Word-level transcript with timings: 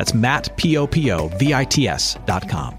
That's 0.00 0.14
Matt, 0.14 0.56
P-O-P-O-V-I-T-S 0.56 2.16
dot 2.24 2.48
com. 2.48 2.78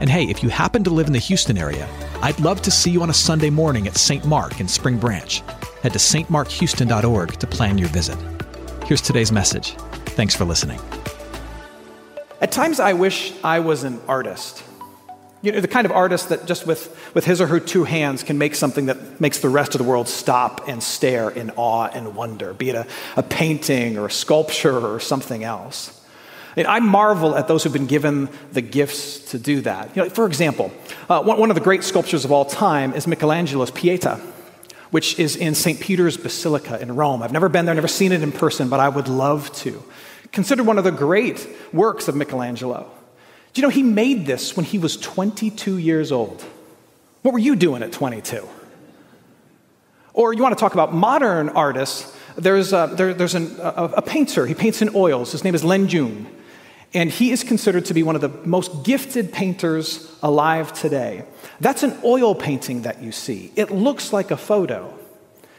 And 0.00 0.10
hey, 0.10 0.24
if 0.24 0.42
you 0.42 0.48
happen 0.48 0.82
to 0.82 0.90
live 0.90 1.06
in 1.06 1.12
the 1.12 1.20
Houston 1.20 1.56
area, 1.56 1.88
I'd 2.22 2.40
love 2.40 2.60
to 2.62 2.72
see 2.72 2.90
you 2.90 3.02
on 3.02 3.08
a 3.08 3.14
Sunday 3.14 3.50
morning 3.50 3.86
at 3.86 3.96
St. 3.96 4.24
Mark 4.24 4.58
in 4.58 4.66
Spring 4.66 4.98
Branch. 4.98 5.44
Head 5.84 5.92
to 5.92 6.00
stmarkhouston.org 6.00 7.34
to 7.34 7.46
plan 7.46 7.78
your 7.78 7.86
visit. 7.90 8.18
Here's 8.84 9.00
today's 9.00 9.30
message. 9.30 9.76
Thanks 10.16 10.34
for 10.34 10.44
listening. 10.44 10.80
At 12.40 12.50
times, 12.50 12.80
I 12.80 12.94
wish 12.94 13.32
I 13.44 13.60
was 13.60 13.84
an 13.84 14.00
artist. 14.08 14.64
You 15.42 15.52
know, 15.52 15.60
the 15.60 15.68
kind 15.68 15.84
of 15.84 15.92
artist 15.92 16.30
that 16.30 16.46
just 16.46 16.66
with, 16.66 17.14
with 17.14 17.26
his 17.26 17.40
or 17.40 17.46
her 17.46 17.60
two 17.60 17.84
hands 17.84 18.24
can 18.24 18.38
make 18.38 18.56
something 18.56 18.86
that 18.86 19.20
makes 19.20 19.38
the 19.38 19.50
rest 19.50 19.76
of 19.76 19.78
the 19.78 19.84
world 19.84 20.08
stop 20.08 20.66
and 20.66 20.82
stare 20.82 21.30
in 21.30 21.52
awe 21.54 21.86
and 21.94 22.16
wonder, 22.16 22.52
be 22.52 22.70
it 22.70 22.74
a, 22.74 22.88
a 23.16 23.22
painting 23.22 23.96
or 23.96 24.06
a 24.06 24.10
sculpture 24.10 24.84
or 24.84 24.98
something 24.98 25.44
else. 25.44 25.92
And 26.56 26.66
I 26.66 26.80
marvel 26.80 27.36
at 27.36 27.48
those 27.48 27.62
who've 27.62 27.72
been 27.72 27.86
given 27.86 28.30
the 28.52 28.62
gifts 28.62 29.30
to 29.32 29.38
do 29.38 29.60
that. 29.60 29.94
You 29.94 30.04
know, 30.04 30.08
for 30.08 30.26
example, 30.26 30.72
uh, 31.08 31.22
one, 31.22 31.38
one 31.38 31.50
of 31.50 31.54
the 31.54 31.60
great 31.60 31.84
sculptures 31.84 32.24
of 32.24 32.32
all 32.32 32.46
time 32.46 32.94
is 32.94 33.06
Michelangelo's 33.06 33.70
Pieta, 33.70 34.18
which 34.90 35.18
is 35.18 35.36
in 35.36 35.54
St. 35.54 35.78
Peter's 35.78 36.16
Basilica 36.16 36.80
in 36.80 36.96
Rome. 36.96 37.22
I've 37.22 37.32
never 37.32 37.50
been 37.50 37.66
there, 37.66 37.74
never 37.74 37.88
seen 37.88 38.12
it 38.12 38.22
in 38.22 38.32
person, 38.32 38.70
but 38.70 38.80
I 38.80 38.88
would 38.88 39.08
love 39.08 39.52
to. 39.56 39.84
Considered 40.32 40.66
one 40.66 40.78
of 40.78 40.84
the 40.84 40.92
great 40.92 41.46
works 41.72 42.08
of 42.08 42.16
Michelangelo. 42.16 42.90
Do 43.52 43.60
you 43.60 43.66
know 43.66 43.70
he 43.70 43.82
made 43.82 44.26
this 44.26 44.56
when 44.56 44.64
he 44.64 44.78
was 44.78 44.96
22 44.96 45.76
years 45.76 46.10
old? 46.10 46.42
What 47.22 47.32
were 47.32 47.38
you 47.38 47.56
doing 47.56 47.82
at 47.82 47.92
22? 47.92 48.48
Or 50.12 50.32
you 50.32 50.42
want 50.42 50.56
to 50.56 50.60
talk 50.60 50.72
about 50.72 50.94
modern 50.94 51.50
artists, 51.50 52.16
there's, 52.36 52.72
a, 52.72 52.90
there, 52.94 53.12
there's 53.12 53.34
an, 53.34 53.56
a, 53.60 53.90
a, 53.96 54.02
painter, 54.02 54.46
he 54.46 54.54
paints 54.54 54.80
in 54.80 54.90
oils. 54.94 55.32
His 55.32 55.42
name 55.44 55.54
is 55.54 55.62
Leng 55.62 55.88
Jun. 55.88 56.26
And 56.96 57.10
he 57.10 57.30
is 57.30 57.44
considered 57.44 57.84
to 57.84 57.94
be 57.94 58.02
one 58.02 58.14
of 58.14 58.22
the 58.22 58.30
most 58.48 58.82
gifted 58.82 59.30
painters 59.30 60.10
alive 60.22 60.72
today. 60.72 61.26
That's 61.60 61.82
an 61.82 61.94
oil 62.02 62.34
painting 62.34 62.82
that 62.82 63.02
you 63.02 63.12
see. 63.12 63.52
It 63.54 63.70
looks 63.70 64.14
like 64.14 64.30
a 64.30 64.36
photo. 64.38 64.98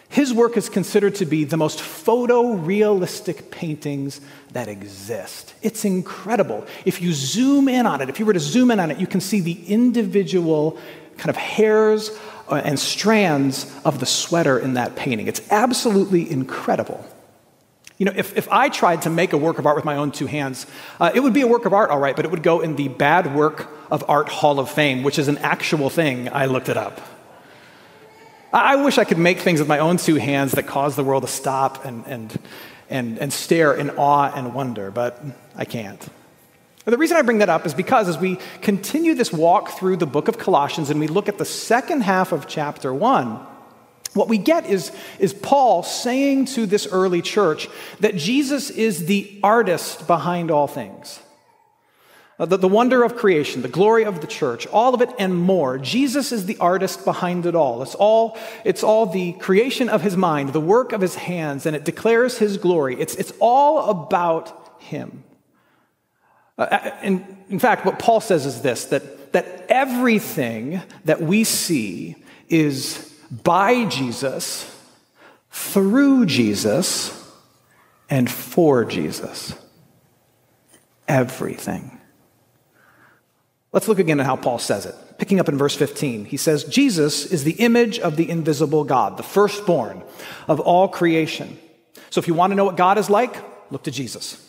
His 0.09 0.33
work 0.33 0.57
is 0.57 0.67
considered 0.67 1.13
to 1.16 1.27
be 1.27 1.44
the 1.44 1.55
most 1.55 1.77
photorealistic 1.77 3.52
paintings 3.52 4.19
that 4.53 4.67
exist. 4.67 5.53
It's 5.61 5.85
incredible. 5.85 6.66
If 6.85 7.03
you 7.03 7.13
zoom 7.13 7.69
in 7.69 7.85
on 7.85 8.01
it, 8.01 8.09
if 8.09 8.19
you 8.19 8.25
were 8.25 8.33
to 8.33 8.39
zoom 8.39 8.72
in 8.72 8.79
on 8.79 8.89
it, 8.89 8.97
you 8.97 9.05
can 9.05 9.22
see 9.22 9.39
the 9.39 9.63
individual 9.67 10.79
kind 11.17 11.29
of 11.29 11.35
hairs 11.35 12.17
uh, 12.49 12.63
and 12.66 12.79
strands 12.79 13.72
of 13.85 13.99
the 13.99 14.07
sweater 14.07 14.57
in 14.57 14.73
that 14.73 14.95
painting. 14.95 15.27
It's 15.27 15.51
absolutely 15.51 16.31
incredible. 16.31 17.05
You 17.98 18.06
know, 18.06 18.14
if, 18.16 18.38
if 18.38 18.48
I 18.50 18.70
tried 18.70 19.03
to 19.03 19.09
make 19.09 19.34
a 19.34 19.38
work 19.38 19.58
of 19.58 19.66
art 19.66 19.76
with 19.76 19.86
my 19.86 19.98
own 19.98 20.12
two 20.12 20.28
hands, 20.28 20.67
uh, 21.00 21.12
it 21.16 21.20
would 21.20 21.34
be 21.34 21.42
a 21.42 21.48
work 21.48 21.66
of 21.66 21.73
art, 21.73 21.90
all 21.90 21.98
right, 21.98 22.16
but 22.16 22.26
it 22.26 22.31
would 22.31 22.44
go 22.44 22.62
in 22.62 22.76
the 22.76 22.90
Bad 22.90 23.34
Work 23.34 23.67
of 23.90 24.08
Art 24.08 24.30
Hall 24.30 24.59
of 24.59 24.70
Fame, 24.70 25.02
which 25.02 25.17
is 25.17 25.28
an 25.28 25.40
actual 25.40 25.90
thing. 25.90 26.30
I 26.30 26.45
looked 26.45 26.70
it 26.70 26.78
up. 26.78 27.02
I, 28.53 28.74
I 28.74 28.75
wish 28.84 29.00
I 29.00 29.03
could 29.03 29.18
make 29.18 29.40
things 29.40 29.59
with 29.59 29.68
my 29.68 29.80
own 29.80 29.97
two 29.97 30.16
hands 30.16 30.52
that 30.52 30.68
cause 30.68 30.96
the 30.96 31.03
world 31.03 31.24
to 31.24 31.28
stop 31.28 31.86
and, 31.86 32.06
and, 32.06 32.40
and, 32.88 33.18
and 33.18 33.34
stare 33.34 33.74
in 33.74 33.90
awe 33.91 34.31
and 34.31 34.53
wonder, 34.53 34.91
but 34.91 35.24
I 35.56 35.66
can't. 35.66 36.07
the 36.86 37.00
reason 37.00 37.18
I 37.18 37.24
bring 37.24 37.40
that 37.40 37.50
up 37.50 37.66
is 37.66 37.74
because 37.74 38.07
as 38.07 38.18
we 38.19 38.38
continue 38.62 39.16
this 39.16 39.34
walk 39.34 39.72
through 39.72 39.97
the 39.97 40.06
book 40.06 40.28
of 40.28 40.38
Colossians 40.38 40.91
and 40.91 41.00
we 41.00 41.07
look 41.07 41.28
at 41.28 41.40
the 41.40 41.46
second 41.46 42.02
half 42.02 42.31
of 42.31 42.47
chapter 42.47 42.94
one, 42.94 43.40
what 44.17 44.28
we 44.28 44.38
get 44.38 44.66
is, 44.66 44.91
is 45.19 45.33
Paul 45.33 45.83
saying 45.83 46.45
to 46.45 46.66
this 46.66 46.88
early 46.88 47.22
church 47.22 47.69
that 48.00 48.16
Jesus 48.16 48.69
is 48.69 49.05
the 49.05 49.39
artist 49.44 50.07
behind 50.07 50.51
all 50.51 50.67
things. 50.67 51.22
Uh, 52.39 52.45
the, 52.45 52.57
the 52.57 52.67
wonder 52.67 53.03
of 53.03 53.16
creation, 53.16 53.63
the 53.63 53.67
glory 53.67 54.06
of 54.06 54.22
the 54.22 54.27
church, 54.27 54.67
all 54.67 54.94
of 54.94 55.01
it 55.01 55.09
and 55.17 55.35
more. 55.35 55.79
Jesus 55.79 56.31
is 56.31 56.45
the 56.45 56.57
artist 56.59 57.03
behind 57.03 57.47
it 57.47 57.56
all. 57.56 57.81
It's 57.81 57.95
all, 57.95 58.38
it's 58.63 58.83
all 58.83 59.07
the 59.07 59.33
creation 59.33 59.89
of 59.89 60.03
his 60.03 60.16
mind, 60.16 60.53
the 60.53 60.61
work 60.61 60.94
of 60.94 61.01
his 61.01 61.16
hands, 61.16 61.66
and 61.66 61.75
it 61.75 61.83
declares 61.83 62.38
his 62.38 62.57
glory. 62.57 63.00
It's, 63.00 63.16
it's 63.16 63.33
all 63.39 63.89
about 63.89 64.81
him. 64.81 65.23
Uh, 66.59 66.91
and 67.01 67.22
uh, 67.22 67.25
in 67.50 67.59
fact, 67.59 67.85
what 67.85 67.97
Paul 67.97 68.19
says 68.19 68.45
is 68.45 68.61
this 68.61 68.85
that, 68.85 69.31
that 69.33 69.66
everything 69.69 70.81
that 71.06 71.22
we 71.22 71.44
see 71.44 72.16
is 72.50 73.06
by 73.31 73.85
Jesus, 73.85 74.73
through 75.51 76.25
Jesus, 76.25 77.13
and 78.09 78.29
for 78.29 78.85
Jesus. 78.85 79.53
Everything. 81.07 81.99
Let's 83.71 83.88
look 83.88 83.99
again 83.99 84.19
at 84.19 84.25
how 84.25 84.35
Paul 84.35 84.59
says 84.59 84.85
it. 84.85 84.95
Picking 85.17 85.39
up 85.39 85.49
in 85.49 85.57
verse 85.57 85.75
15, 85.75 86.25
he 86.25 86.38
says, 86.38 86.63
Jesus 86.63 87.25
is 87.25 87.43
the 87.43 87.53
image 87.53 87.99
of 87.99 88.15
the 88.15 88.29
invisible 88.29 88.83
God, 88.83 89.17
the 89.17 89.23
firstborn 89.23 90.03
of 90.47 90.59
all 90.59 90.88
creation. 90.88 91.57
So 92.09 92.19
if 92.19 92.27
you 92.27 92.33
want 92.33 92.51
to 92.51 92.55
know 92.55 92.65
what 92.65 92.77
God 92.77 92.97
is 92.97 93.09
like, 93.09 93.35
look 93.71 93.83
to 93.83 93.91
Jesus. 93.91 94.47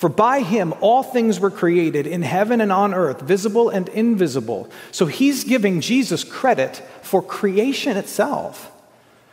For 0.00 0.08
by 0.08 0.40
him 0.40 0.72
all 0.80 1.02
things 1.02 1.38
were 1.38 1.50
created 1.50 2.06
in 2.06 2.22
heaven 2.22 2.62
and 2.62 2.72
on 2.72 2.94
earth, 2.94 3.20
visible 3.20 3.68
and 3.68 3.86
invisible. 3.90 4.70
So 4.92 5.04
he's 5.04 5.44
giving 5.44 5.82
Jesus 5.82 6.24
credit 6.24 6.82
for 7.02 7.20
creation 7.20 7.98
itself. 7.98 8.72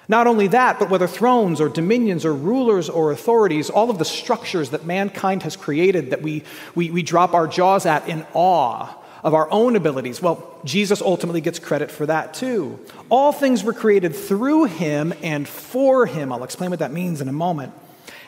Not 0.09 0.27
only 0.27 0.47
that, 0.47 0.77
but 0.77 0.89
whether 0.89 1.07
thrones 1.07 1.61
or 1.61 1.69
dominions 1.69 2.25
or 2.25 2.33
rulers 2.33 2.89
or 2.89 3.13
authorities, 3.13 3.69
all 3.69 3.89
of 3.89 3.97
the 3.97 4.03
structures 4.03 4.71
that 4.71 4.85
mankind 4.85 5.43
has 5.43 5.55
created 5.55 6.09
that 6.09 6.21
we, 6.21 6.43
we, 6.75 6.91
we 6.91 7.01
drop 7.01 7.33
our 7.33 7.47
jaws 7.47 7.85
at 7.85 8.09
in 8.09 8.25
awe 8.33 8.93
of 9.23 9.33
our 9.33 9.49
own 9.49 9.77
abilities. 9.77 10.21
Well, 10.21 10.59
Jesus 10.65 11.01
ultimately 11.01 11.39
gets 11.39 11.59
credit 11.59 11.91
for 11.91 12.07
that 12.07 12.33
too. 12.33 12.77
All 13.07 13.31
things 13.31 13.63
were 13.63 13.71
created 13.71 14.13
through 14.13 14.65
him 14.65 15.13
and 15.23 15.47
for 15.47 16.05
him. 16.05 16.33
I'll 16.33 16.43
explain 16.43 16.71
what 16.71 16.79
that 16.79 16.91
means 16.91 17.21
in 17.21 17.29
a 17.29 17.33
moment. 17.33 17.71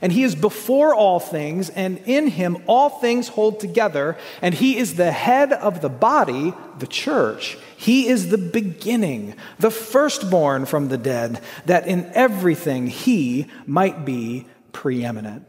And 0.01 0.11
he 0.11 0.23
is 0.23 0.35
before 0.35 0.95
all 0.95 1.19
things, 1.19 1.69
and 1.69 2.01
in 2.05 2.27
him 2.27 2.63
all 2.67 2.89
things 2.89 3.27
hold 3.27 3.59
together, 3.59 4.17
and 4.41 4.55
he 4.55 4.77
is 4.77 4.95
the 4.95 5.11
head 5.11 5.51
of 5.51 5.81
the 5.81 5.89
body, 5.89 6.53
the 6.77 6.87
church. 6.87 7.57
He 7.75 8.07
is 8.07 8.29
the 8.29 8.37
beginning, 8.37 9.35
the 9.59 9.71
firstborn 9.71 10.65
from 10.65 10.87
the 10.87 10.97
dead, 10.97 11.41
that 11.65 11.87
in 11.87 12.09
everything 12.13 12.87
he 12.87 13.47
might 13.65 14.05
be 14.05 14.47
preeminent. 14.71 15.45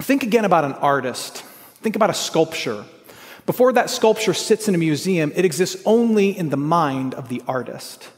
Think 0.00 0.22
again 0.22 0.44
about 0.44 0.64
an 0.64 0.74
artist. 0.74 1.38
Think 1.80 1.96
about 1.96 2.10
a 2.10 2.14
sculpture. 2.14 2.84
Before 3.46 3.72
that 3.72 3.90
sculpture 3.90 4.34
sits 4.34 4.68
in 4.68 4.74
a 4.74 4.78
museum, 4.78 5.32
it 5.34 5.44
exists 5.44 5.82
only 5.84 6.36
in 6.36 6.50
the 6.50 6.56
mind 6.56 7.14
of 7.14 7.28
the 7.28 7.42
artist. 7.46 8.08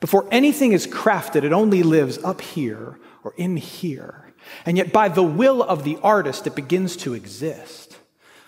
Before 0.00 0.26
anything 0.30 0.72
is 0.72 0.86
crafted, 0.86 1.44
it 1.44 1.52
only 1.52 1.82
lives 1.82 2.18
up 2.24 2.40
here 2.40 2.98
or 3.22 3.34
in 3.36 3.56
here. 3.56 4.31
And 4.66 4.76
yet, 4.76 4.92
by 4.92 5.08
the 5.08 5.22
will 5.22 5.62
of 5.62 5.84
the 5.84 5.98
artist, 6.02 6.46
it 6.46 6.54
begins 6.54 6.96
to 6.98 7.14
exist. 7.14 7.96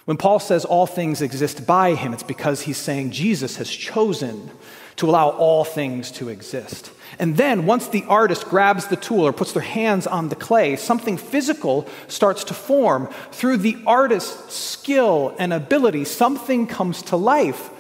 When 0.05 0.17
Paul 0.17 0.39
says 0.39 0.65
all 0.65 0.87
things 0.87 1.23
exist 1.23 1.67
by 1.67 1.95
him, 1.95 2.13
it's 2.13 2.23
because 2.23 2.63
he's 2.63 2.77
saying 2.77 3.13
Jesus 3.13 3.57
has 3.57 3.71
chosen 3.71 4.51
to 4.97 5.09
allow 5.09 5.31
all 5.31 5.65
things 5.65 6.11
to 6.13 6.29
exist. 6.29 6.91
And 7.19 7.37
then, 7.37 7.67
once 7.67 7.89
the 7.89 8.05
artist 8.05 8.47
grabs 8.47 8.87
the 8.87 8.97
tool 8.97 9.27
or 9.27 9.33
puts 9.33 9.53
their 9.53 9.63
hands 9.63 10.07
on 10.07 10.29
the 10.29 10.37
clay, 10.37 10.77
something 10.77 11.17
physical 11.17 11.87
starts 12.09 12.45
to 12.45 12.55
form. 12.55 13.09
Through 13.33 13.59
the 13.59 13.79
artist's 13.87 14.55
skill 14.55 15.35
and 15.39 15.53
ability, 15.53 16.05
something 16.05 16.67
comes 16.67 17.03
to 17.03 17.17
life. 17.17 17.71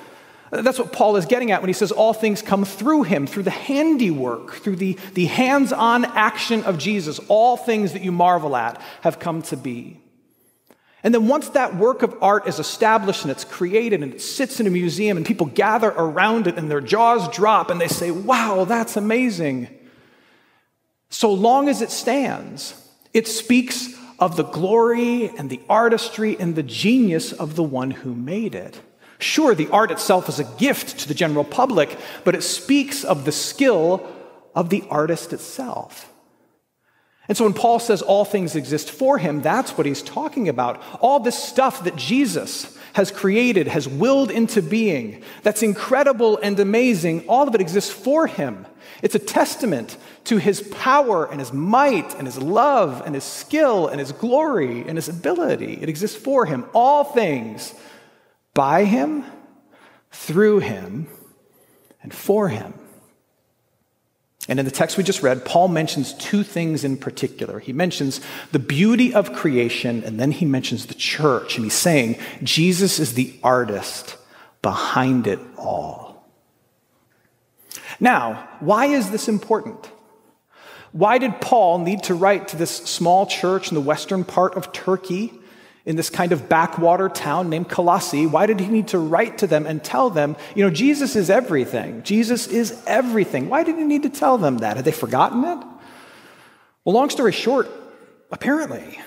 That's 0.62 0.78
what 0.78 0.92
Paul 0.92 1.16
is 1.16 1.26
getting 1.26 1.50
at 1.50 1.62
when 1.62 1.68
he 1.68 1.74
says 1.74 1.90
all 1.90 2.12
things 2.12 2.42
come 2.42 2.64
through 2.64 3.04
him, 3.04 3.26
through 3.26 3.42
the 3.42 3.50
handiwork, 3.50 4.54
through 4.54 4.76
the, 4.76 4.96
the 5.14 5.26
hands 5.26 5.72
on 5.72 6.04
action 6.04 6.64
of 6.64 6.78
Jesus. 6.78 7.18
All 7.28 7.56
things 7.56 7.92
that 7.92 8.02
you 8.02 8.12
marvel 8.12 8.54
at 8.54 8.80
have 9.02 9.18
come 9.18 9.42
to 9.42 9.56
be. 9.56 10.00
And 11.02 11.12
then 11.12 11.28
once 11.28 11.50
that 11.50 11.76
work 11.76 12.02
of 12.02 12.16
art 12.22 12.48
is 12.48 12.58
established 12.58 13.22
and 13.22 13.30
it's 13.30 13.44
created 13.44 14.02
and 14.02 14.14
it 14.14 14.22
sits 14.22 14.58
in 14.58 14.66
a 14.66 14.70
museum 14.70 15.18
and 15.18 15.26
people 15.26 15.46
gather 15.46 15.88
around 15.88 16.46
it 16.46 16.56
and 16.56 16.70
their 16.70 16.80
jaws 16.80 17.28
drop 17.28 17.68
and 17.68 17.78
they 17.78 17.88
say, 17.88 18.10
wow, 18.10 18.64
that's 18.64 18.96
amazing. 18.96 19.68
So 21.10 21.32
long 21.32 21.68
as 21.68 21.82
it 21.82 21.90
stands, 21.90 22.74
it 23.12 23.28
speaks 23.28 23.94
of 24.18 24.36
the 24.36 24.44
glory 24.44 25.28
and 25.36 25.50
the 25.50 25.60
artistry 25.68 26.38
and 26.38 26.56
the 26.56 26.62
genius 26.62 27.32
of 27.32 27.54
the 27.54 27.62
one 27.62 27.90
who 27.90 28.14
made 28.14 28.54
it. 28.54 28.80
Sure, 29.25 29.55
the 29.55 29.71
art 29.71 29.91
itself 29.91 30.29
is 30.29 30.38
a 30.38 30.44
gift 30.44 30.99
to 30.99 31.09
the 31.09 31.15
general 31.15 31.44
public, 31.44 31.97
but 32.25 32.35
it 32.35 32.43
speaks 32.43 33.05
of 33.05 33.25
the 33.25 33.32
skill 33.32 34.06
of 34.55 34.69
the 34.69 34.85
artist 34.91 35.32
itself. 35.32 36.12
And 37.26 37.35
so 37.35 37.44
when 37.44 37.55
Paul 37.55 37.79
says 37.79 38.03
all 38.03 38.26
things 38.26 38.55
exist 38.55 38.91
for 38.91 39.17
him, 39.17 39.41
that's 39.41 39.79
what 39.79 39.87
he's 39.87 40.03
talking 40.03 40.50
about. 40.50 40.82
All 41.00 41.21
this 41.21 41.43
stuff 41.43 41.85
that 41.85 41.97
Jesus 41.97 42.76
has 42.93 43.11
created, 43.11 43.67
has 43.67 43.88
willed 43.88 44.31
into 44.31 44.61
being, 44.61 45.23
that's 45.43 45.62
incredible 45.62 46.38
and 46.43 46.61
amazing, 46.61 47.26
all 47.26 47.49
of 47.49 47.55
it 47.55 47.62
exists 47.62 47.91
for 47.91 48.26
him. 48.26 48.67
It's 49.00 49.15
a 49.15 49.19
testament 49.19 49.97
to 50.25 50.37
his 50.37 50.61
power 50.61 51.25
and 51.25 51.41
his 51.41 51.50
might 51.50 52.15
and 52.17 52.26
his 52.26 52.38
love 52.38 53.03
and 53.06 53.15
his 53.15 53.25
skill 53.25 53.88
and 53.88 53.99
his 53.99 54.12
glory 54.12 54.87
and 54.87 54.99
his 54.99 55.09
ability. 55.09 55.79
It 55.81 55.88
exists 55.88 56.19
for 56.19 56.44
him. 56.44 56.67
All 56.75 57.05
things 57.05 57.73
by 58.54 58.84
him, 58.84 59.24
through 60.10 60.60
him, 60.60 61.08
and 62.02 62.14
for 62.14 62.48
him. 62.48 62.74
And 64.48 64.58
in 64.58 64.64
the 64.64 64.70
text 64.70 64.96
we 64.96 65.04
just 65.04 65.22
read, 65.22 65.44
Paul 65.44 65.68
mentions 65.68 66.12
two 66.14 66.42
things 66.42 66.84
in 66.84 66.98
particular. 66.98 67.58
He 67.58 67.72
mentions 67.72 68.20
the 68.52 68.58
beauty 68.58 69.14
of 69.14 69.32
creation, 69.32 70.04
and 70.04 70.20
then 70.20 70.32
he 70.32 70.44
mentions 70.44 70.86
the 70.86 70.94
church. 70.94 71.56
And 71.56 71.64
he's 71.64 71.74
saying 71.74 72.18
Jesus 72.42 72.98
is 72.98 73.14
the 73.14 73.34
artist 73.42 74.16
behind 74.60 75.26
it 75.26 75.40
all. 75.56 76.28
Now, 78.00 78.48
why 78.60 78.86
is 78.86 79.10
this 79.10 79.28
important? 79.28 79.90
Why 80.92 81.18
did 81.18 81.40
Paul 81.40 81.78
need 81.78 82.04
to 82.04 82.14
write 82.14 82.48
to 82.48 82.56
this 82.56 82.70
small 82.70 83.26
church 83.26 83.70
in 83.70 83.74
the 83.74 83.80
western 83.80 84.24
part 84.24 84.56
of 84.56 84.72
Turkey 84.72 85.32
in 85.86 85.96
this 85.96 86.08
kind 86.08 86.32
of 86.32 86.48
backwater 86.48 87.08
town 87.08 87.50
named 87.50 87.69
Colossae, 87.69 88.26
why 88.26 88.46
did 88.46 88.58
he 88.58 88.69
need 88.69 88.88
to 88.88 88.98
write 88.98 89.38
to 89.38 89.46
them 89.46 89.66
and 89.66 89.84
tell 89.84 90.08
them, 90.08 90.36
you 90.54 90.64
know, 90.64 90.70
Jesus 90.70 91.14
is 91.14 91.28
everything? 91.28 92.02
Jesus 92.02 92.46
is 92.46 92.82
everything. 92.86 93.48
Why 93.48 93.64
did 93.64 93.76
he 93.76 93.84
need 93.84 94.04
to 94.04 94.08
tell 94.08 94.38
them 94.38 94.58
that? 94.58 94.76
Had 94.76 94.84
they 94.84 94.92
forgotten 94.92 95.44
it? 95.44 95.58
Well, 96.84 96.94
long 96.94 97.10
story 97.10 97.32
short, 97.32 97.70
apparently. 98.31 98.98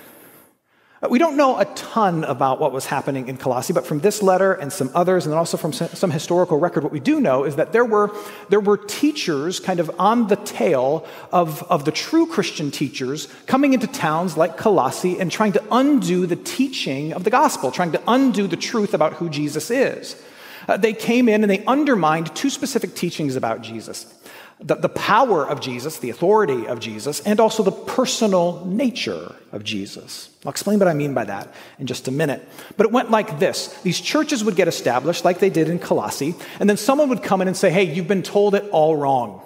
Uh, 1.01 1.07
we 1.09 1.19
don't 1.19 1.37
know 1.37 1.59
a 1.59 1.65
ton 1.65 2.23
about 2.23 2.59
what 2.59 2.71
was 2.71 2.87
happening 2.87 3.27
in 3.27 3.37
Colossae, 3.37 3.71
but 3.71 3.85
from 3.85 3.99
this 3.99 4.23
letter 4.23 4.53
and 4.53 4.73
some 4.73 4.89
others, 4.95 5.27
and 5.27 5.35
also 5.35 5.55
from 5.55 5.71
some 5.71 6.09
historical 6.09 6.57
record, 6.57 6.83
what 6.83 6.91
we 6.91 6.99
do 6.99 7.19
know 7.19 7.43
is 7.43 7.55
that 7.57 7.71
there 7.71 7.85
were, 7.85 8.11
there 8.49 8.59
were 8.59 8.77
teachers 8.77 9.59
kind 9.59 9.79
of 9.79 9.91
on 9.99 10.27
the 10.27 10.37
tail 10.37 11.05
of, 11.31 11.61
of 11.71 11.85
the 11.85 11.91
true 11.91 12.25
Christian 12.25 12.71
teachers 12.71 13.27
coming 13.45 13.73
into 13.73 13.85
towns 13.85 14.37
like 14.37 14.57
Colossae 14.57 15.19
and 15.19 15.31
trying 15.31 15.51
to 15.53 15.63
undo 15.71 16.25
the 16.25 16.35
teaching 16.35 17.13
of 17.13 17.23
the 17.23 17.29
gospel, 17.29 17.71
trying 17.71 17.91
to 17.91 18.01
undo 18.07 18.47
the 18.47 18.57
truth 18.57 18.95
about 18.95 19.13
who 19.13 19.29
Jesus 19.29 19.69
is. 19.69 20.19
Uh, 20.67 20.77
they 20.77 20.93
came 20.93 21.29
in 21.29 21.43
and 21.43 21.49
they 21.49 21.63
undermined 21.65 22.35
two 22.35 22.49
specific 22.49 22.95
teachings 22.95 23.35
about 23.35 23.61
Jesus 23.61 24.16
the, 24.59 24.75
the 24.75 24.89
power 24.89 25.47
of 25.47 25.61
Jesus, 25.61 25.99
the 25.99 26.09
authority 26.09 26.67
of 26.67 26.79
Jesus, 26.79 27.19
and 27.21 27.39
also 27.39 27.61
the 27.61 27.71
personal 27.71 28.65
nature 28.65 29.35
of 29.51 29.63
Jesus. 29.63 30.29
I'll 30.45 30.51
explain 30.51 30.79
what 30.79 30.87
I 30.87 30.93
mean 30.93 31.13
by 31.13 31.25
that 31.25 31.53
in 31.77 31.85
just 31.85 32.07
a 32.07 32.11
minute. 32.11 32.47
But 32.75 32.87
it 32.87 32.91
went 32.91 33.11
like 33.11 33.39
this 33.39 33.67
these 33.83 34.01
churches 34.01 34.43
would 34.43 34.55
get 34.55 34.67
established, 34.67 35.23
like 35.23 35.39
they 35.39 35.51
did 35.51 35.69
in 35.69 35.77
Colossae, 35.77 36.35
and 36.59 36.69
then 36.69 36.77
someone 36.77 37.09
would 37.09 37.21
come 37.21 37.41
in 37.41 37.47
and 37.47 37.55
say, 37.55 37.69
Hey, 37.69 37.83
you've 37.83 38.07
been 38.07 38.23
told 38.23 38.55
it 38.55 38.67
all 38.71 38.95
wrong. 38.95 39.41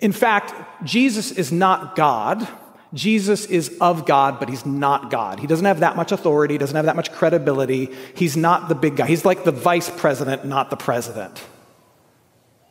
In 0.00 0.12
fact, 0.12 0.84
Jesus 0.84 1.30
is 1.30 1.52
not 1.52 1.96
God. 1.96 2.46
Jesus 2.94 3.46
is 3.46 3.76
of 3.80 4.06
God, 4.06 4.38
but 4.38 4.48
he's 4.48 4.64
not 4.64 5.10
God. 5.10 5.40
He 5.40 5.46
doesn't 5.46 5.64
have 5.64 5.80
that 5.80 5.96
much 5.96 6.12
authority, 6.12 6.56
doesn't 6.56 6.76
have 6.76 6.86
that 6.86 6.96
much 6.96 7.12
credibility. 7.12 7.90
He's 8.14 8.36
not 8.36 8.68
the 8.68 8.74
big 8.74 8.96
guy. 8.96 9.06
He's 9.06 9.24
like 9.24 9.44
the 9.44 9.52
vice 9.52 9.90
president, 9.90 10.44
not 10.44 10.70
the 10.70 10.76
president, 10.76 11.42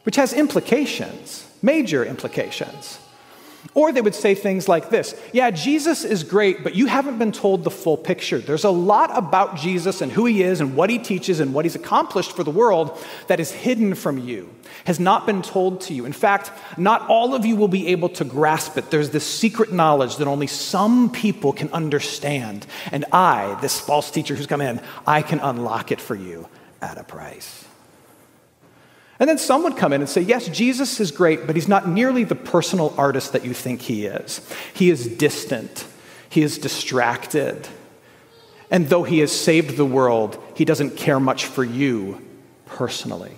which 0.06 0.16
has 0.16 0.32
implications 0.34 1.46
major 1.66 2.06
implications. 2.06 3.00
Or 3.74 3.92
they 3.92 4.02
would 4.02 4.14
say 4.14 4.36
things 4.36 4.70
like 4.70 4.90
this 4.92 5.20
Yeah, 5.34 5.50
Jesus 5.50 6.04
is 6.04 6.24
great, 6.24 6.64
but 6.64 6.76
you 6.76 6.86
haven't 6.86 7.18
been 7.18 7.32
told 7.32 7.64
the 7.64 7.72
full 7.72 7.98
picture. 7.98 8.38
There's 8.38 8.64
a 8.64 8.70
lot 8.70 9.10
about 9.18 9.58
Jesus 9.58 10.02
and 10.02 10.12
who 10.12 10.26
he 10.26 10.44
is 10.44 10.62
and 10.62 10.76
what 10.76 10.92
he 10.92 11.00
teaches 11.00 11.40
and 11.40 11.54
what 11.54 11.66
he's 11.66 11.76
accomplished 11.76 12.34
for 12.34 12.44
the 12.44 12.52
world 12.52 12.98
that 13.28 13.40
is 13.40 13.52
hidden 13.52 13.96
from 13.96 14.20
you, 14.20 14.54
has 14.86 15.00
not 15.00 15.26
been 15.26 15.42
told 15.42 15.82
to 15.82 15.96
you. 15.96 16.06
In 16.06 16.14
fact, 16.14 16.52
not 16.78 17.10
all 17.10 17.34
of 17.34 17.44
you 17.44 17.56
will 17.56 17.68
be 17.68 17.88
able 17.88 18.10
to 18.10 18.24
grasp 18.24 18.78
it. 18.78 18.92
There's 18.92 19.10
this 19.10 19.26
secret 19.26 19.74
knowledge 19.74 20.18
that 20.18 20.28
only 20.28 20.48
some 20.48 21.10
people 21.10 21.52
can 21.52 21.74
understand. 21.74 22.68
And 22.92 23.04
I, 23.12 23.58
this 23.62 23.80
false 23.80 24.12
teacher 24.12 24.36
who's 24.36 24.48
come 24.48 24.62
in, 24.62 24.80
I 25.08 25.24
can 25.24 25.40
unlock 25.40 25.92
it 25.92 26.00
for 26.00 26.16
you 26.16 26.48
at 26.82 27.00
a 27.00 27.04
price. 27.04 27.66
And 29.20 29.30
then 29.30 29.38
some 29.38 29.64
would 29.64 29.78
come 29.78 29.94
in 29.94 30.02
and 30.02 30.10
say, 30.10 30.22
Yes, 30.22 30.48
Jesus 30.48 31.00
is 31.00 31.12
great, 31.12 31.48
but 31.48 31.56
he's 31.56 31.68
not 31.68 31.88
nearly 31.88 32.24
the 32.24 32.36
personal 32.36 32.94
artist 32.98 33.34
that 33.34 33.46
you 33.46 33.54
think 33.54 33.82
he 33.82 34.06
is. 34.06 34.42
He 34.74 34.90
is 34.90 35.08
distant, 35.08 35.86
he 36.30 36.42
is 36.42 36.58
distracted. 36.58 37.68
And 38.72 38.90
though 38.90 39.04
he 39.04 39.20
has 39.20 39.32
saved 39.32 39.78
the 39.78 39.86
world, 39.86 40.42
he 40.56 40.66
doesn't 40.66 40.98
care 40.98 41.20
much 41.20 41.46
for 41.46 41.64
you 41.64 42.20
personally. 42.66 43.38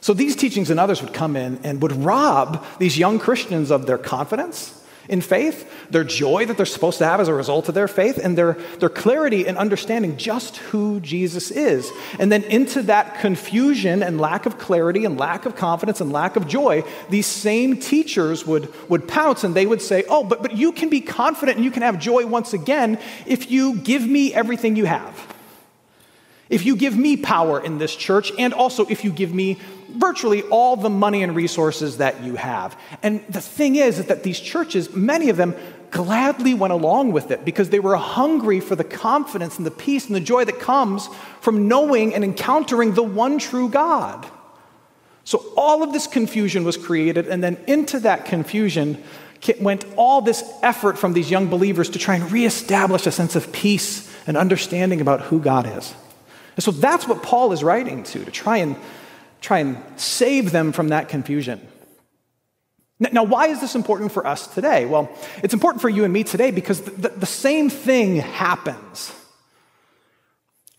So 0.00 0.14
these 0.14 0.34
teachings 0.34 0.70
and 0.70 0.80
others 0.80 1.02
would 1.02 1.12
come 1.12 1.36
in 1.36 1.60
and 1.62 1.82
would 1.82 1.92
rob 1.92 2.64
these 2.78 2.96
young 2.96 3.18
Christians 3.18 3.70
of 3.70 3.86
their 3.86 3.98
confidence 3.98 4.82
in 5.08 5.20
faith, 5.20 5.90
their 5.90 6.04
joy 6.04 6.46
that 6.46 6.56
they're 6.56 6.66
supposed 6.66 6.98
to 6.98 7.06
have 7.06 7.20
as 7.20 7.28
a 7.28 7.34
result 7.34 7.68
of 7.68 7.74
their 7.74 7.88
faith, 7.88 8.18
and 8.18 8.36
their, 8.36 8.54
their 8.78 8.88
clarity 8.88 9.46
and 9.46 9.56
understanding 9.56 10.16
just 10.16 10.56
who 10.58 11.00
Jesus 11.00 11.50
is. 11.50 11.90
And 12.18 12.30
then 12.30 12.42
into 12.44 12.82
that 12.82 13.20
confusion 13.20 14.02
and 14.02 14.20
lack 14.20 14.46
of 14.46 14.58
clarity 14.58 15.04
and 15.04 15.18
lack 15.18 15.46
of 15.46 15.56
confidence 15.56 16.00
and 16.00 16.12
lack 16.12 16.36
of 16.36 16.46
joy, 16.48 16.84
these 17.10 17.26
same 17.26 17.78
teachers 17.78 18.46
would, 18.46 18.72
would 18.88 19.06
pounce 19.06 19.44
and 19.44 19.54
they 19.54 19.66
would 19.66 19.82
say, 19.82 20.04
Oh, 20.08 20.24
but, 20.24 20.42
but 20.42 20.56
you 20.56 20.72
can 20.72 20.88
be 20.88 21.00
confident 21.00 21.56
and 21.56 21.64
you 21.64 21.70
can 21.70 21.82
have 21.82 21.98
joy 21.98 22.26
once 22.26 22.52
again 22.52 22.98
if 23.26 23.50
you 23.50 23.76
give 23.76 24.06
me 24.06 24.34
everything 24.34 24.76
you 24.76 24.86
have. 24.86 25.35
If 26.48 26.64
you 26.64 26.76
give 26.76 26.96
me 26.96 27.16
power 27.16 27.60
in 27.60 27.78
this 27.78 27.94
church, 27.94 28.30
and 28.38 28.54
also 28.54 28.86
if 28.86 29.04
you 29.04 29.10
give 29.10 29.34
me 29.34 29.58
virtually 29.88 30.42
all 30.44 30.76
the 30.76 30.90
money 30.90 31.22
and 31.22 31.34
resources 31.34 31.98
that 31.98 32.22
you 32.22 32.36
have. 32.36 32.78
And 33.02 33.24
the 33.28 33.40
thing 33.40 33.76
is, 33.76 34.04
that 34.06 34.22
these 34.22 34.38
churches, 34.38 34.94
many 34.94 35.28
of 35.28 35.36
them, 35.36 35.54
gladly 35.90 36.54
went 36.54 36.72
along 36.72 37.12
with 37.12 37.30
it 37.30 37.44
because 37.44 37.70
they 37.70 37.80
were 37.80 37.96
hungry 37.96 38.60
for 38.60 38.76
the 38.76 38.84
confidence 38.84 39.56
and 39.56 39.66
the 39.66 39.70
peace 39.70 40.06
and 40.06 40.14
the 40.14 40.20
joy 40.20 40.44
that 40.44 40.60
comes 40.60 41.08
from 41.40 41.68
knowing 41.68 42.14
and 42.14 42.22
encountering 42.24 42.94
the 42.94 43.02
one 43.02 43.38
true 43.38 43.68
God. 43.68 44.26
So 45.24 45.44
all 45.56 45.82
of 45.82 45.92
this 45.92 46.06
confusion 46.06 46.64
was 46.64 46.76
created, 46.76 47.26
and 47.26 47.42
then 47.42 47.56
into 47.66 47.98
that 48.00 48.26
confusion 48.26 49.02
went 49.60 49.84
all 49.96 50.22
this 50.22 50.44
effort 50.62 50.98
from 50.98 51.12
these 51.12 51.30
young 51.30 51.48
believers 51.48 51.90
to 51.90 51.98
try 51.98 52.16
and 52.16 52.30
reestablish 52.30 53.06
a 53.06 53.12
sense 53.12 53.36
of 53.36 53.52
peace 53.52 54.12
and 54.26 54.36
understanding 54.36 55.00
about 55.00 55.22
who 55.22 55.40
God 55.40 55.66
is. 55.78 55.94
And 56.56 56.64
so 56.64 56.70
that's 56.70 57.06
what 57.06 57.22
Paul 57.22 57.52
is 57.52 57.62
writing 57.62 58.02
to, 58.04 58.24
to 58.24 58.30
try 58.30 58.58
and, 58.58 58.76
try 59.40 59.58
and 59.58 59.82
save 59.96 60.50
them 60.50 60.72
from 60.72 60.88
that 60.88 61.08
confusion. 61.08 61.60
Now, 62.98 63.24
why 63.24 63.48
is 63.48 63.60
this 63.60 63.74
important 63.74 64.10
for 64.10 64.26
us 64.26 64.46
today? 64.46 64.86
Well, 64.86 65.10
it's 65.42 65.52
important 65.52 65.82
for 65.82 65.90
you 65.90 66.04
and 66.04 66.12
me 66.12 66.24
today 66.24 66.50
because 66.50 66.80
the, 66.80 67.10
the 67.10 67.26
same 67.26 67.68
thing 67.68 68.16
happens. 68.16 69.12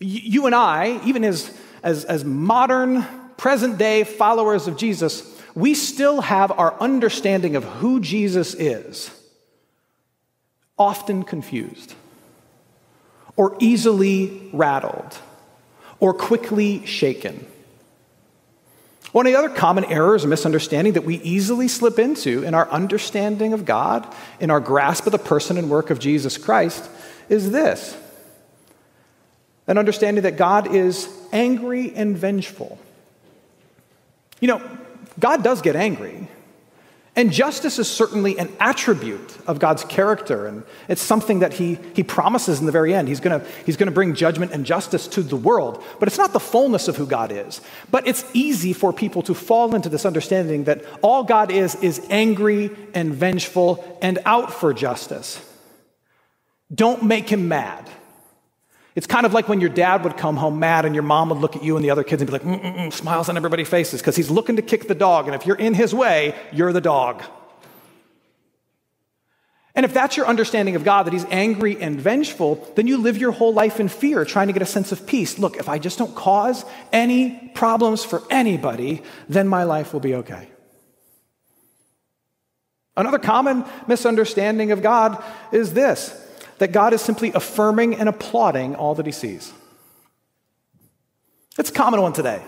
You 0.00 0.46
and 0.46 0.54
I, 0.54 1.00
even 1.04 1.24
as, 1.24 1.56
as, 1.82 2.04
as 2.04 2.24
modern, 2.24 3.06
present 3.36 3.78
day 3.78 4.02
followers 4.02 4.66
of 4.66 4.76
Jesus, 4.76 5.40
we 5.54 5.74
still 5.74 6.20
have 6.20 6.50
our 6.50 6.78
understanding 6.80 7.54
of 7.54 7.62
who 7.64 8.00
Jesus 8.00 8.54
is 8.54 9.10
often 10.76 11.22
confused 11.22 11.94
or 13.36 13.56
easily 13.60 14.50
rattled 14.52 15.18
or 16.00 16.14
quickly 16.14 16.84
shaken. 16.86 17.46
One 19.12 19.26
of 19.26 19.32
the 19.32 19.38
other 19.38 19.48
common 19.48 19.84
errors 19.86 20.24
or 20.24 20.28
misunderstanding 20.28 20.92
that 20.92 21.04
we 21.04 21.16
easily 21.16 21.66
slip 21.66 21.98
into 21.98 22.42
in 22.42 22.54
our 22.54 22.68
understanding 22.70 23.52
of 23.52 23.64
God, 23.64 24.06
in 24.38 24.50
our 24.50 24.60
grasp 24.60 25.06
of 25.06 25.12
the 25.12 25.18
person 25.18 25.56
and 25.56 25.70
work 25.70 25.90
of 25.90 25.98
Jesus 25.98 26.36
Christ, 26.36 26.88
is 27.28 27.50
this 27.50 27.96
an 29.66 29.78
understanding 29.78 30.22
that 30.22 30.36
God 30.36 30.74
is 30.74 31.08
angry 31.32 31.94
and 31.94 32.16
vengeful. 32.16 32.78
You 34.40 34.48
know, 34.48 34.78
God 35.18 35.42
does 35.42 35.62
get 35.62 35.76
angry. 35.76 36.28
And 37.18 37.32
justice 37.32 37.80
is 37.80 37.90
certainly 37.90 38.38
an 38.38 38.48
attribute 38.60 39.36
of 39.48 39.58
God's 39.58 39.82
character, 39.82 40.46
and 40.46 40.62
it's 40.86 41.02
something 41.02 41.40
that 41.40 41.52
He, 41.52 41.76
he 41.92 42.04
promises 42.04 42.60
in 42.60 42.66
the 42.66 42.70
very 42.70 42.94
end. 42.94 43.08
He's 43.08 43.18
gonna, 43.18 43.44
he's 43.66 43.76
gonna 43.76 43.90
bring 43.90 44.14
judgment 44.14 44.52
and 44.52 44.64
justice 44.64 45.08
to 45.08 45.24
the 45.24 45.34
world, 45.34 45.82
but 45.98 46.06
it's 46.06 46.16
not 46.16 46.32
the 46.32 46.38
fullness 46.38 46.86
of 46.86 46.96
who 46.96 47.06
God 47.06 47.32
is. 47.32 47.60
But 47.90 48.06
it's 48.06 48.24
easy 48.34 48.72
for 48.72 48.92
people 48.92 49.22
to 49.22 49.34
fall 49.34 49.74
into 49.74 49.88
this 49.88 50.06
understanding 50.06 50.62
that 50.64 50.84
all 51.02 51.24
God 51.24 51.50
is 51.50 51.74
is 51.82 52.00
angry 52.08 52.70
and 52.94 53.12
vengeful 53.12 53.98
and 54.00 54.20
out 54.24 54.52
for 54.52 54.72
justice. 54.72 55.44
Don't 56.72 57.02
make 57.02 57.28
him 57.28 57.48
mad. 57.48 57.90
It's 58.98 59.06
kind 59.06 59.24
of 59.24 59.32
like 59.32 59.48
when 59.48 59.60
your 59.60 59.70
dad 59.70 60.02
would 60.02 60.16
come 60.16 60.36
home 60.36 60.58
mad 60.58 60.84
and 60.84 60.92
your 60.92 61.04
mom 61.04 61.28
would 61.28 61.38
look 61.38 61.54
at 61.54 61.62
you 61.62 61.76
and 61.76 61.84
the 61.84 61.90
other 61.90 62.02
kids 62.02 62.20
and 62.20 62.26
be 62.28 62.32
like, 62.32 62.42
Mm-mm-mm, 62.42 62.92
smiles 62.92 63.28
on 63.28 63.36
everybody's 63.36 63.68
faces 63.68 64.00
because 64.00 64.16
he's 64.16 64.28
looking 64.28 64.56
to 64.56 64.62
kick 64.62 64.88
the 64.88 64.94
dog. 64.96 65.26
And 65.26 65.36
if 65.36 65.46
you're 65.46 65.54
in 65.54 65.72
his 65.72 65.94
way, 65.94 66.34
you're 66.52 66.72
the 66.72 66.80
dog. 66.80 67.22
And 69.76 69.84
if 69.84 69.94
that's 69.94 70.16
your 70.16 70.26
understanding 70.26 70.74
of 70.74 70.82
God, 70.82 71.06
that 71.06 71.12
He's 71.12 71.26
angry 71.26 71.80
and 71.80 72.00
vengeful, 72.00 72.68
then 72.74 72.88
you 72.88 72.96
live 72.96 73.16
your 73.16 73.30
whole 73.30 73.54
life 73.54 73.78
in 73.78 73.86
fear, 73.86 74.24
trying 74.24 74.48
to 74.48 74.52
get 74.52 74.62
a 74.62 74.66
sense 74.66 74.90
of 74.90 75.06
peace. 75.06 75.38
Look, 75.38 75.58
if 75.58 75.68
I 75.68 75.78
just 75.78 75.98
don't 75.98 76.16
cause 76.16 76.64
any 76.92 77.52
problems 77.54 78.02
for 78.02 78.24
anybody, 78.28 79.04
then 79.28 79.46
my 79.46 79.62
life 79.62 79.92
will 79.92 80.00
be 80.00 80.16
okay. 80.16 80.48
Another 82.96 83.20
common 83.20 83.64
misunderstanding 83.86 84.72
of 84.72 84.82
God 84.82 85.22
is 85.52 85.74
this 85.74 86.27
that 86.58 86.72
God 86.72 86.92
is 86.92 87.00
simply 87.00 87.32
affirming 87.32 87.94
and 87.94 88.08
applauding 88.08 88.74
all 88.74 88.94
that 88.96 89.06
He 89.06 89.12
sees. 89.12 89.52
It's 91.58 91.70
a 91.70 91.72
common 91.72 92.02
one 92.02 92.12
today. 92.12 92.42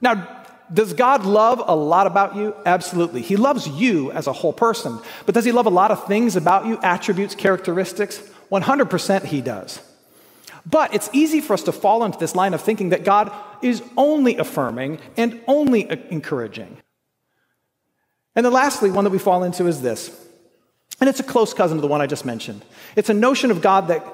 Now, 0.00 0.44
does 0.72 0.94
God 0.94 1.24
love 1.24 1.62
a 1.64 1.76
lot 1.76 2.06
about 2.06 2.34
you? 2.34 2.54
Absolutely. 2.64 3.20
He 3.22 3.36
loves 3.36 3.68
you 3.68 4.10
as 4.12 4.26
a 4.26 4.32
whole 4.32 4.52
person. 4.52 4.98
But 5.26 5.34
does 5.34 5.44
He 5.44 5.52
love 5.52 5.66
a 5.66 5.70
lot 5.70 5.90
of 5.90 6.06
things 6.06 6.34
about 6.34 6.66
you, 6.66 6.78
attributes, 6.82 7.34
characteristics? 7.34 8.22
100% 8.50 9.24
He 9.24 9.40
does. 9.40 9.80
But 10.64 10.94
it's 10.94 11.10
easy 11.12 11.40
for 11.40 11.54
us 11.54 11.62
to 11.64 11.72
fall 11.72 12.04
into 12.04 12.18
this 12.18 12.34
line 12.34 12.54
of 12.54 12.60
thinking 12.60 12.90
that 12.90 13.04
God 13.04 13.32
is 13.62 13.82
only 13.96 14.36
affirming 14.36 15.00
and 15.16 15.40
only 15.46 15.88
encouraging. 16.10 16.78
And 18.34 18.46
then, 18.46 18.52
lastly, 18.52 18.90
one 18.90 19.04
that 19.04 19.10
we 19.10 19.18
fall 19.18 19.42
into 19.42 19.66
is 19.66 19.82
this, 19.82 20.16
and 21.02 21.08
it's 21.08 21.18
a 21.18 21.24
close 21.24 21.52
cousin 21.52 21.78
to 21.78 21.80
the 21.80 21.88
one 21.88 22.00
I 22.00 22.06
just 22.06 22.24
mentioned. 22.24 22.64
It's 22.94 23.10
a 23.10 23.14
notion 23.14 23.50
of 23.50 23.60
God 23.60 23.88
that, 23.88 24.06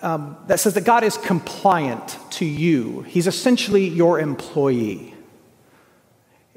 um, 0.00 0.38
that 0.46 0.58
says 0.58 0.72
that 0.72 0.84
God 0.86 1.04
is 1.04 1.18
compliant 1.18 2.16
to 2.30 2.46
you, 2.46 3.02
He's 3.02 3.26
essentially 3.26 3.86
your 3.86 4.18
employee. 4.18 5.12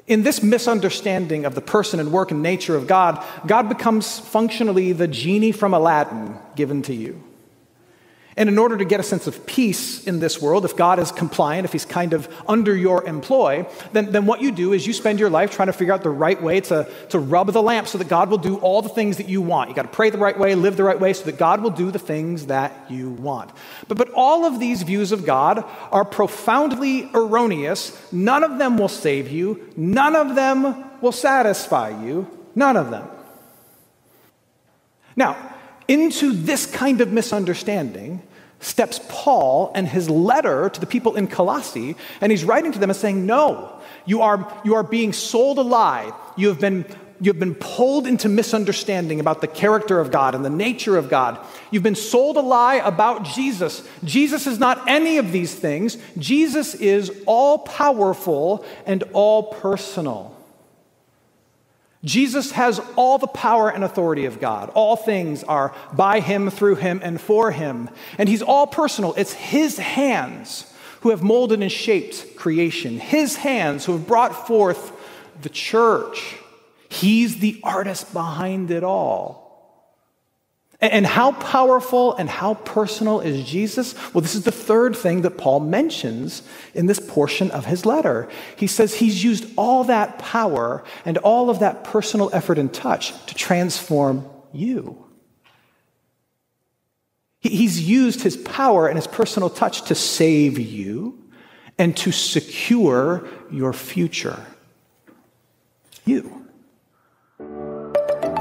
In 0.08 0.24
this 0.24 0.42
misunderstanding 0.42 1.44
of 1.44 1.54
the 1.54 1.60
person 1.60 2.00
and 2.00 2.14
work 2.14 2.32
and 2.32 2.42
nature 2.42 2.78
of 2.78 2.88
God, 2.88 3.22
God 3.46 3.68
becomes 3.68 4.20
functionally 4.20 4.94
the 4.94 5.10
genie 5.10 5.52
from 5.52 5.74
Aladdin 5.74 6.38
given 6.56 6.82
to 6.84 6.94
you. 6.94 7.22
And 8.36 8.50
in 8.50 8.58
order 8.58 8.78
to 8.78 8.86
get 8.86 9.00
a 9.00 9.04
sense 9.04 9.28
of 9.28 9.46
peace 9.46 10.06
in 10.06 10.20
this 10.20 10.42
world, 10.42 10.66
if 10.66 10.76
God 10.76 11.00
is 11.00 11.12
compliant, 11.12 11.66
if 11.66 11.72
He's 11.72 11.86
kind 11.86 12.14
of 12.14 12.28
under 12.48 12.76
your 12.76 13.04
employ, 13.06 13.66
then, 13.92 14.12
then 14.12 14.26
what 14.26 14.42
you 14.42 14.52
do 14.52 14.74
is 14.74 14.88
you 14.88 14.94
spend 14.94 15.20
your 15.20 15.30
life 15.30 15.52
trying 15.52 15.68
to 15.68 15.74
figure 15.74 15.94
out 15.94 16.04
the 16.04 16.10
right 16.10 16.42
way 16.42 16.62
to, 16.62 16.90
to 17.10 17.20
rub 17.20 17.52
the 17.52 17.62
lamp 17.62 17.88
so 17.88 17.98
that 17.98 18.08
God 18.08 18.30
will 18.30 18.38
do 18.38 18.58
all 18.58 18.82
the 18.82 18.90
things 18.90 19.18
that 19.18 19.30
you 19.30 19.42
want. 19.42 19.70
You 19.70 19.76
got 19.76 19.84
to 19.84 19.88
pray 19.88 20.10
the 20.10 20.18
right 20.18 20.38
way, 20.38 20.56
live 20.56 20.78
the 20.78 20.84
right 20.84 21.00
way, 21.00 21.14
so 21.14 21.26
that 21.26 21.38
God 21.38 21.62
will 21.62 21.70
do 21.70 21.92
the 21.92 22.00
things 22.00 22.48
that 22.48 22.90
you 22.90 23.10
want. 23.10 23.52
But, 23.88 23.98
but 23.98 24.10
all 24.12 24.46
of 24.46 24.60
these 24.60 24.84
views 24.84 25.12
of 25.12 25.26
God 25.26 25.64
are 25.92 26.06
profoundly 26.06 27.10
erroneous. 27.14 28.12
None 28.12 28.44
of 28.44 28.58
them 28.58 28.78
will 28.78 28.90
save 28.90 29.32
you, 29.32 29.70
none 29.76 30.16
of 30.16 30.36
them 30.36 31.02
will 31.02 31.12
satisfy 31.12 31.90
you. 32.04 32.28
None 32.56 32.78
of 32.78 32.92
them. 32.92 33.08
Now, 35.16 35.53
into 35.88 36.32
this 36.32 36.66
kind 36.66 37.02
of 37.02 37.12
misunderstanding 37.12 38.22
steps 38.60 39.00
Paul 39.10 39.72
and 39.76 39.88
his 39.88 40.10
letter 40.10 40.70
to 40.70 40.80
the 40.80 40.86
people 40.86 41.16
in 41.16 41.28
Colossae, 41.28 41.96
and 42.22 42.32
he's 42.32 42.44
writing 42.44 42.72
to 42.72 42.80
them 42.80 42.90
and 42.90 42.98
saying, 42.98 43.26
No, 43.26 43.80
you 44.06 44.22
are, 44.22 44.62
you 44.64 44.76
are 44.76 44.84
being 44.84 45.14
sold 45.14 45.58
a 45.58 45.62
lie. 45.62 46.14
You 46.38 46.48
have 46.50 46.60
been 46.60 46.86
You've 47.24 47.40
been 47.40 47.56
pulled 47.56 48.06
into 48.06 48.28
misunderstanding 48.28 49.22
about 49.22 49.40
the 49.40 49.48
character 49.48 50.02
of 50.02 50.12
God 50.12 50.36
and 50.36 50.44
the 50.44 50.50
nature 50.50 50.98
of 50.98 51.10
God. 51.10 51.40
You've 51.72 51.82
been 51.82 51.96
sold 51.96 52.36
a 52.36 52.42
lie 52.42 52.76
about 52.76 53.24
Jesus. 53.24 53.88
Jesus 54.04 54.46
is 54.46 54.60
not 54.60 54.90
any 54.90 55.20
of 55.20 55.32
these 55.32 55.56
things. 55.56 55.98
Jesus 56.18 56.76
is 56.76 57.24
all 57.26 57.60
powerful 57.60 58.66
and 58.86 59.06
all 59.14 59.44
personal. 59.44 60.33
Jesus 62.04 62.52
has 62.52 62.82
all 62.96 63.18
the 63.18 63.28
power 63.28 63.70
and 63.70 63.84
authority 63.84 64.26
of 64.26 64.40
God. 64.40 64.70
All 64.74 64.96
things 64.96 65.44
are 65.44 65.74
by 65.94 66.20
him, 66.20 66.50
through 66.50 66.76
him, 66.76 67.00
and 67.04 67.20
for 67.20 67.52
him. 67.52 67.90
And 68.18 68.28
he's 68.28 68.42
all 68.42 68.68
personal. 68.68 69.14
It's 69.16 69.34
his 69.34 69.78
hands 69.78 70.72
who 71.02 71.10
have 71.12 71.24
molded 71.24 71.62
and 71.62 71.72
shaped 71.72 72.36
creation, 72.36 73.00
his 73.00 73.38
hands 73.38 73.86
who 73.86 73.94
have 73.94 74.08
brought 74.08 74.48
forth 74.48 74.92
the 75.42 75.50
church. 75.50 76.36
He's 76.90 77.40
the 77.40 77.60
artist 77.64 78.14
behind 78.14 78.70
it 78.70 78.84
all. 78.84 79.43
And 80.84 81.08
how 81.08 81.32
powerful 81.32 82.14
and 82.14 82.30
how 82.30 82.56
personal 82.56 83.22
is 83.22 83.46
Jesus? 83.46 83.96
Well, 84.14 84.22
this 84.22 84.36
is 84.36 84.44
the 84.44 84.52
third 84.52 84.98
thing 84.98 85.22
that 85.22 85.38
Paul 85.38 85.62
mentions 85.62 86.44
in 86.74 86.88
this 86.88 87.00
portion 87.00 87.52
of 87.52 87.66
his 87.66 87.86
letter. 87.86 88.28
He 88.58 88.68
says 88.68 88.96
he's 88.96 89.24
used 89.24 89.46
all 89.56 89.86
that 89.86 90.20
power 90.20 90.84
and 91.06 91.18
all 91.20 91.50
of 91.50 91.60
that 91.60 91.86
personal 91.86 92.30
effort 92.34 92.58
and 92.58 92.74
touch 92.74 93.14
to 93.28 93.34
transform 93.34 94.30
you. 94.52 95.06
He's 97.40 97.80
used 97.80 98.22
his 98.22 98.36
power 98.36 98.88
and 98.90 98.98
his 98.98 99.08
personal 99.08 99.50
touch 99.50 99.84
to 99.84 99.96
save 99.96 100.60
you 100.60 101.18
and 101.78 101.96
to 101.96 102.12
secure 102.12 103.26
your 103.50 103.72
future. 103.72 104.46
You. 106.04 106.43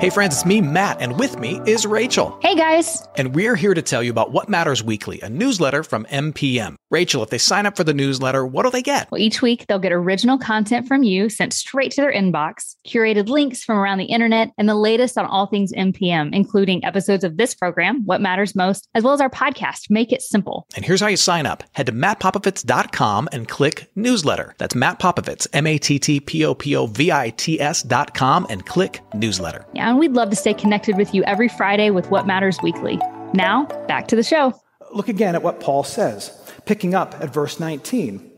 Hey, 0.03 0.11
friends, 0.11 0.35
it's 0.35 0.45
me, 0.45 0.61
Matt, 0.61 1.01
and 1.01 1.17
with 1.17 1.39
me 1.39 1.61
is 1.65 1.87
Rachel. 1.87 2.37
Hey, 2.43 2.57
guys. 2.57 3.07
And 3.15 3.37
we're 3.37 3.55
here 3.55 3.73
to 3.73 3.83
tell 3.83 4.03
you 4.03 4.11
about 4.11 4.33
What 4.33 4.49
Matters 4.49 4.83
Weekly, 4.83 5.21
a 5.21 5.31
newsletter 5.31 5.85
from 5.85 6.07
MPM. 6.07 6.75
Rachel, 6.91 7.23
if 7.23 7.31
they 7.31 7.39
sign 7.39 7.67
up 7.67 7.77
for 7.77 7.85
the 7.85 7.95
newsletter, 7.95 8.45
what 8.45 8.65
do 8.65 8.71
they 8.71 8.83
get? 8.83 9.09
Well, 9.13 9.21
each 9.21 9.43
week 9.43 9.65
they'll 9.69 9.79
get 9.79 9.93
original 9.93 10.39
content 10.39 10.89
from 10.89 11.05
you 11.05 11.29
sent 11.29 11.53
straight 11.53 11.93
to 11.93 12.01
their 12.01 12.13
inbox, 12.13 12.75
curated 12.85 13.29
links 13.29 13.63
from 13.63 13.79
around 13.79 13.99
the 13.99 14.07
internet, 14.07 14.51
and 14.59 14.69
the 14.69 14.75
latest 14.75 15.17
on 15.17 15.25
all 15.25 15.47
things 15.47 15.73
MPM, 15.73 16.35
including 16.35 16.85
episodes 16.85 17.23
of 17.23 17.37
this 17.37 17.55
program, 17.55 18.05
What 18.05 18.21
Matters 18.21 18.57
Most, 18.57 18.89
as 18.97 19.05
well 19.05 19.15
as 19.15 19.21
our 19.21 19.31
podcast, 19.31 19.89
Make 19.89 20.13
It 20.13 20.21
Simple. 20.21 20.67
And 20.75 20.85
here's 20.85 21.01
how 21.01 21.07
you 21.07 21.17
sign 21.17 21.47
up 21.47 21.63
head 21.75 21.87
to 21.87 21.93
mattpopovits.com 21.93 23.29
and 23.31 23.47
click 23.47 23.89
newsletter. 23.95 24.57
That's 24.59 24.75
Matt 24.75 24.99
Popovits, 24.99 25.47
M 25.53 25.69
A 25.69 25.79
T 25.79 26.01
T 26.01 26.19
P 26.19 26.45
O 26.45 26.57
P 26.57 26.75
O 26.75 26.87
V 26.87 27.13
I 27.13 27.31
T 27.31 27.61
S.com, 27.61 28.49
and 28.51 28.67
click 28.67 29.01
newsletter. 29.15 29.65
Yeah, 29.73 29.92
and 29.93 29.99
we'd 29.99 30.13
love 30.13 30.31
to 30.31 30.37
stay 30.37 30.55
connected 30.55 30.97
with 30.97 31.13
you 31.13 31.23
every 31.25 31.49
Friday 31.49 31.91
with 31.91 32.11
What 32.11 32.27
Matters 32.27 32.57
Weekly. 32.63 32.99
Now, 33.35 33.67
back 33.89 34.09
to 34.09 34.17
the 34.17 34.23
show. 34.23 34.59
Look 34.91 35.11
again 35.11 35.35
at 35.35 35.43
what 35.43 35.61
Paul 35.61 35.85
says 35.85 36.31
picking 36.65 36.95
up 36.95 37.15
at 37.21 37.31
verse 37.31 37.61
19. 37.61 38.31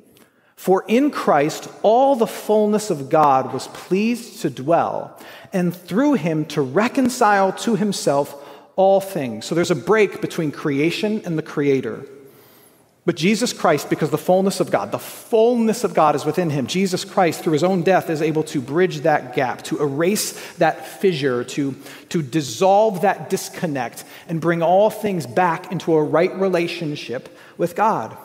For 0.56 0.84
in 0.88 1.12
Christ 1.12 1.70
all 1.84 2.16
the 2.16 2.26
fullness 2.26 2.90
of 2.90 3.08
God 3.08 3.52
was 3.52 3.68
pleased 3.68 4.42
to 4.42 4.50
dwell, 4.50 5.16
and 5.52 5.72
through 5.72 6.14
him 6.14 6.44
to 6.46 6.60
reconcile 6.60 7.52
to 7.52 7.76
himself 7.76 8.34
all 8.74 9.00
things. 9.00 9.44
So 9.44 9.54
there's 9.54 9.70
a 9.70 9.76
break 9.76 10.20
between 10.20 10.50
creation 10.50 11.22
and 11.24 11.38
the 11.38 11.42
Creator. 11.42 12.04
But 13.06 13.16
Jesus 13.16 13.52
Christ, 13.52 13.90
because 13.90 14.08
the 14.08 14.16
fullness 14.16 14.60
of 14.60 14.70
God, 14.70 14.90
the 14.90 14.98
fullness 14.98 15.84
of 15.84 15.92
God 15.92 16.16
is 16.16 16.24
within 16.24 16.48
him, 16.48 16.66
Jesus 16.66 17.04
Christ, 17.04 17.42
through 17.42 17.52
his 17.52 17.64
own 17.64 17.82
death, 17.82 18.08
is 18.08 18.22
able 18.22 18.44
to 18.44 18.62
bridge 18.62 19.00
that 19.00 19.34
gap, 19.34 19.60
to 19.64 19.82
erase 19.82 20.54
that 20.54 20.86
fissure, 20.86 21.44
to, 21.44 21.76
to 22.08 22.22
dissolve 22.22 23.02
that 23.02 23.28
disconnect, 23.28 24.04
and 24.26 24.40
bring 24.40 24.62
all 24.62 24.88
things 24.88 25.26
back 25.26 25.70
into 25.70 25.92
a 25.92 26.02
right 26.02 26.34
relationship 26.34 27.36
with 27.58 27.76
God. 27.76 28.16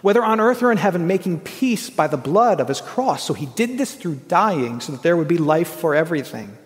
Whether 0.00 0.24
on 0.24 0.40
earth 0.40 0.62
or 0.62 0.72
in 0.72 0.78
heaven, 0.78 1.06
making 1.06 1.40
peace 1.40 1.90
by 1.90 2.06
the 2.06 2.16
blood 2.16 2.58
of 2.58 2.68
his 2.68 2.80
cross. 2.80 3.24
So 3.24 3.34
he 3.34 3.46
did 3.46 3.76
this 3.76 3.94
through 3.94 4.16
dying 4.28 4.80
so 4.80 4.92
that 4.92 5.02
there 5.02 5.16
would 5.16 5.28
be 5.28 5.38
life 5.38 5.68
for 5.68 5.94
everything. 5.94 6.56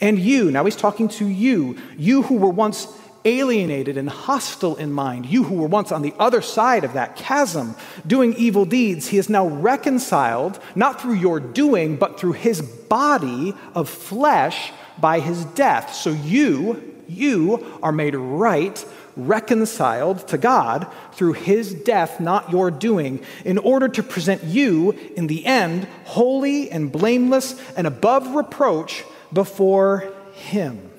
And 0.00 0.18
you, 0.18 0.50
now 0.50 0.64
he's 0.64 0.76
talking 0.76 1.08
to 1.08 1.26
you, 1.26 1.78
you 1.96 2.22
who 2.22 2.36
were 2.36 2.48
once 2.48 2.86
alienated 3.24 3.96
and 3.96 4.08
hostile 4.08 4.76
in 4.76 4.92
mind, 4.92 5.26
you 5.26 5.44
who 5.44 5.54
were 5.54 5.68
once 5.68 5.92
on 5.92 6.02
the 6.02 6.14
other 6.18 6.42
side 6.42 6.84
of 6.84 6.94
that 6.94 7.16
chasm 7.16 7.74
doing 8.06 8.34
evil 8.34 8.64
deeds, 8.64 9.08
he 9.08 9.18
is 9.18 9.28
now 9.28 9.46
reconciled, 9.46 10.58
not 10.74 11.00
through 11.00 11.14
your 11.14 11.40
doing, 11.40 11.96
but 11.96 12.18
through 12.18 12.32
his 12.32 12.60
body 12.62 13.54
of 13.74 13.88
flesh 13.88 14.72
by 14.98 15.20
his 15.20 15.44
death. 15.46 15.94
So 15.94 16.10
you, 16.10 17.00
you 17.08 17.78
are 17.82 17.92
made 17.92 18.14
right, 18.14 18.84
reconciled 19.16 20.26
to 20.28 20.38
God 20.38 20.86
through 21.12 21.34
his 21.34 21.74
death, 21.74 22.20
not 22.20 22.50
your 22.50 22.70
doing, 22.70 23.22
in 23.44 23.58
order 23.58 23.88
to 23.88 24.02
present 24.02 24.44
you 24.44 24.92
in 25.16 25.26
the 25.26 25.44
end 25.44 25.86
holy 26.04 26.70
and 26.70 26.90
blameless 26.90 27.60
and 27.76 27.86
above 27.86 28.34
reproach 28.34 29.04
before 29.32 30.12
him. 30.34 30.91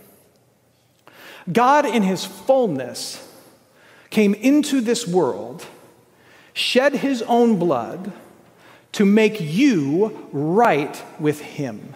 God, 1.51 1.85
in 1.85 2.03
his 2.03 2.25
fullness, 2.25 3.29
came 4.09 4.33
into 4.33 4.79
this 4.79 5.07
world, 5.07 5.65
shed 6.53 6.93
his 6.93 7.21
own 7.23 7.57
blood 7.57 8.13
to 8.93 9.05
make 9.05 9.41
you 9.41 10.27
right 10.31 11.01
with 11.19 11.41
him. 11.41 11.95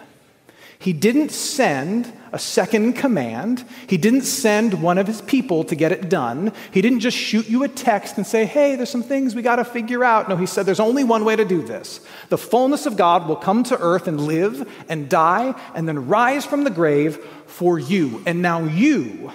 He 0.80 0.92
didn't 0.92 1.30
send 1.30 2.12
a 2.32 2.38
second 2.38 2.92
command. 2.92 3.64
He 3.88 3.96
didn't 3.96 4.22
send 4.22 4.82
one 4.82 4.98
of 4.98 5.06
his 5.06 5.20
people 5.22 5.64
to 5.64 5.74
get 5.74 5.92
it 5.92 6.08
done. 6.08 6.52
He 6.70 6.82
didn't 6.82 7.00
just 7.00 7.16
shoot 7.16 7.48
you 7.48 7.64
a 7.64 7.68
text 7.68 8.16
and 8.16 8.26
say, 8.26 8.44
hey, 8.44 8.76
there's 8.76 8.90
some 8.90 9.02
things 9.02 9.34
we 9.34 9.42
got 9.42 9.56
to 9.56 9.64
figure 9.64 10.04
out. 10.04 10.28
No, 10.28 10.36
he 10.36 10.46
said, 10.46 10.66
there's 10.66 10.78
only 10.78 11.04
one 11.04 11.24
way 11.24 11.34
to 11.34 11.44
do 11.44 11.62
this. 11.62 12.00
The 12.28 12.38
fullness 12.38 12.86
of 12.86 12.96
God 12.96 13.26
will 13.26 13.36
come 13.36 13.64
to 13.64 13.78
earth 13.78 14.06
and 14.06 14.20
live 14.20 14.70
and 14.88 15.08
die 15.08 15.60
and 15.74 15.88
then 15.88 16.06
rise 16.06 16.46
from 16.46 16.64
the 16.64 16.70
grave 16.70 17.16
for 17.46 17.78
you. 17.78 18.22
And 18.24 18.40
now 18.40 18.62
you, 18.62 19.32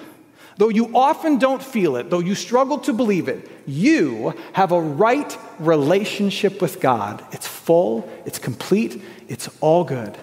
though 0.58 0.70
you 0.70 0.96
often 0.96 1.40
don't 1.40 1.64
feel 1.64 1.98
it, 1.98 2.10
though 2.10 2.20
you 2.20 2.36
struggle 2.36 2.78
to 2.80 2.94
believe 2.94 3.28
it, 3.28 3.50
you 3.66 4.34
have 4.54 4.72
a 4.72 4.80
right 4.80 5.38
relationship 5.60 6.62
with 6.62 6.80
God. 6.80 7.26
It's 7.32 7.48
full, 7.48 8.10
it's 8.26 8.40
complete, 8.40 9.02
it's 9.28 9.50
all 9.60 9.84
good. 9.84 10.18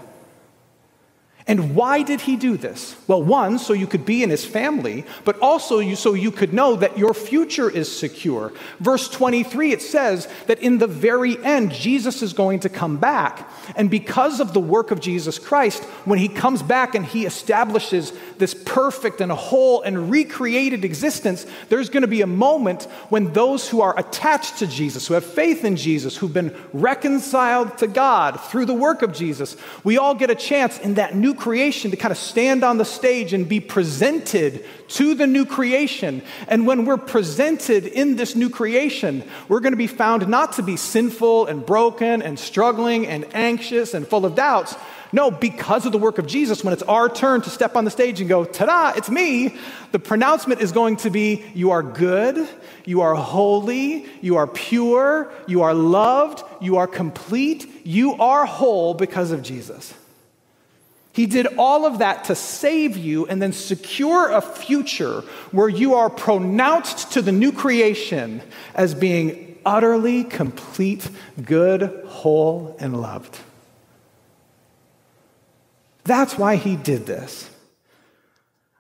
And 1.46 1.74
why 1.74 2.02
did 2.02 2.20
he 2.20 2.36
do 2.36 2.56
this? 2.56 2.94
Well, 3.06 3.22
one, 3.22 3.58
so 3.58 3.72
you 3.72 3.86
could 3.86 4.04
be 4.04 4.22
in 4.22 4.30
his 4.30 4.44
family, 4.44 5.04
but 5.24 5.38
also 5.40 5.78
you, 5.78 5.96
so 5.96 6.14
you 6.14 6.30
could 6.30 6.52
know 6.52 6.76
that 6.76 6.98
your 6.98 7.14
future 7.14 7.68
is 7.68 7.90
secure. 7.94 8.52
Verse 8.78 9.08
23, 9.08 9.72
it 9.72 9.82
says 9.82 10.28
that 10.46 10.60
in 10.60 10.78
the 10.78 10.86
very 10.86 11.42
end, 11.42 11.72
Jesus 11.72 12.22
is 12.22 12.34
going 12.34 12.60
to 12.60 12.68
come 12.68 12.98
back. 12.98 13.50
And 13.74 13.90
because 13.90 14.40
of 14.40 14.52
the 14.52 14.60
work 14.60 14.90
of 14.90 15.00
Jesus 15.00 15.38
Christ, 15.38 15.82
when 16.04 16.18
he 16.18 16.28
comes 16.28 16.62
back 16.62 16.94
and 16.94 17.04
he 17.04 17.24
establishes 17.26 18.12
this 18.38 18.54
perfect 18.54 19.20
and 19.20 19.32
whole 19.32 19.82
and 19.82 20.10
recreated 20.10 20.84
existence, 20.84 21.46
there's 21.68 21.88
going 21.88 22.02
to 22.02 22.08
be 22.08 22.22
a 22.22 22.26
moment 22.26 22.84
when 23.08 23.32
those 23.32 23.68
who 23.68 23.80
are 23.80 23.98
attached 23.98 24.58
to 24.58 24.66
Jesus, 24.66 25.06
who 25.06 25.14
have 25.14 25.24
faith 25.24 25.64
in 25.64 25.76
Jesus, 25.76 26.16
who've 26.16 26.32
been 26.32 26.54
reconciled 26.72 27.78
to 27.78 27.86
God 27.86 28.40
through 28.40 28.66
the 28.66 28.74
work 28.74 29.02
of 29.02 29.12
Jesus, 29.12 29.56
we 29.84 29.98
all 29.98 30.14
get 30.14 30.30
a 30.30 30.34
chance 30.34 30.78
in 30.78 30.94
that 30.94 31.14
new 31.14 31.29
creation 31.34 31.90
to 31.90 31.96
kind 31.96 32.12
of 32.12 32.18
stand 32.18 32.64
on 32.64 32.78
the 32.78 32.84
stage 32.84 33.32
and 33.32 33.48
be 33.48 33.60
presented 33.60 34.64
to 34.88 35.14
the 35.14 35.26
new 35.26 35.44
creation. 35.44 36.22
And 36.48 36.66
when 36.66 36.84
we're 36.84 36.96
presented 36.96 37.86
in 37.86 38.16
this 38.16 38.34
new 38.34 38.50
creation, 38.50 39.22
we're 39.48 39.60
going 39.60 39.72
to 39.72 39.78
be 39.78 39.86
found 39.86 40.26
not 40.28 40.54
to 40.54 40.62
be 40.62 40.76
sinful 40.76 41.46
and 41.46 41.64
broken 41.64 42.22
and 42.22 42.38
struggling 42.38 43.06
and 43.06 43.26
anxious 43.34 43.94
and 43.94 44.06
full 44.06 44.26
of 44.26 44.34
doubts. 44.34 44.74
No, 45.12 45.30
because 45.30 45.86
of 45.86 45.92
the 45.92 45.98
work 45.98 46.18
of 46.18 46.26
Jesus, 46.26 46.62
when 46.62 46.72
it's 46.72 46.84
our 46.84 47.08
turn 47.08 47.40
to 47.42 47.50
step 47.50 47.74
on 47.74 47.84
the 47.84 47.90
stage 47.90 48.20
and 48.20 48.28
go, 48.28 48.44
ta 48.44 48.66
da, 48.66 48.92
it's 48.96 49.10
me, 49.10 49.56
the 49.90 49.98
pronouncement 49.98 50.60
is 50.60 50.70
going 50.70 50.96
to 50.98 51.10
be, 51.10 51.44
you 51.52 51.72
are 51.72 51.82
good, 51.82 52.48
you 52.84 53.00
are 53.00 53.14
holy, 53.14 54.06
you 54.20 54.36
are 54.36 54.46
pure, 54.46 55.32
you 55.48 55.62
are 55.62 55.74
loved, 55.74 56.44
you 56.60 56.76
are 56.76 56.86
complete, 56.86 57.68
you 57.84 58.14
are 58.14 58.46
whole 58.46 58.94
because 58.94 59.32
of 59.32 59.42
Jesus. 59.42 59.92
He 61.12 61.26
did 61.26 61.46
all 61.58 61.86
of 61.86 61.98
that 61.98 62.24
to 62.24 62.34
save 62.34 62.96
you 62.96 63.26
and 63.26 63.42
then 63.42 63.52
secure 63.52 64.30
a 64.30 64.40
future 64.40 65.22
where 65.50 65.68
you 65.68 65.94
are 65.94 66.08
pronounced 66.08 67.12
to 67.12 67.22
the 67.22 67.32
new 67.32 67.50
creation 67.50 68.42
as 68.74 68.94
being 68.94 69.58
utterly 69.66 70.24
complete, 70.24 71.08
good, 71.42 72.04
whole, 72.06 72.76
and 72.78 73.00
loved. 73.00 73.38
That's 76.04 76.38
why 76.38 76.56
he 76.56 76.76
did 76.76 77.06
this. 77.06 77.50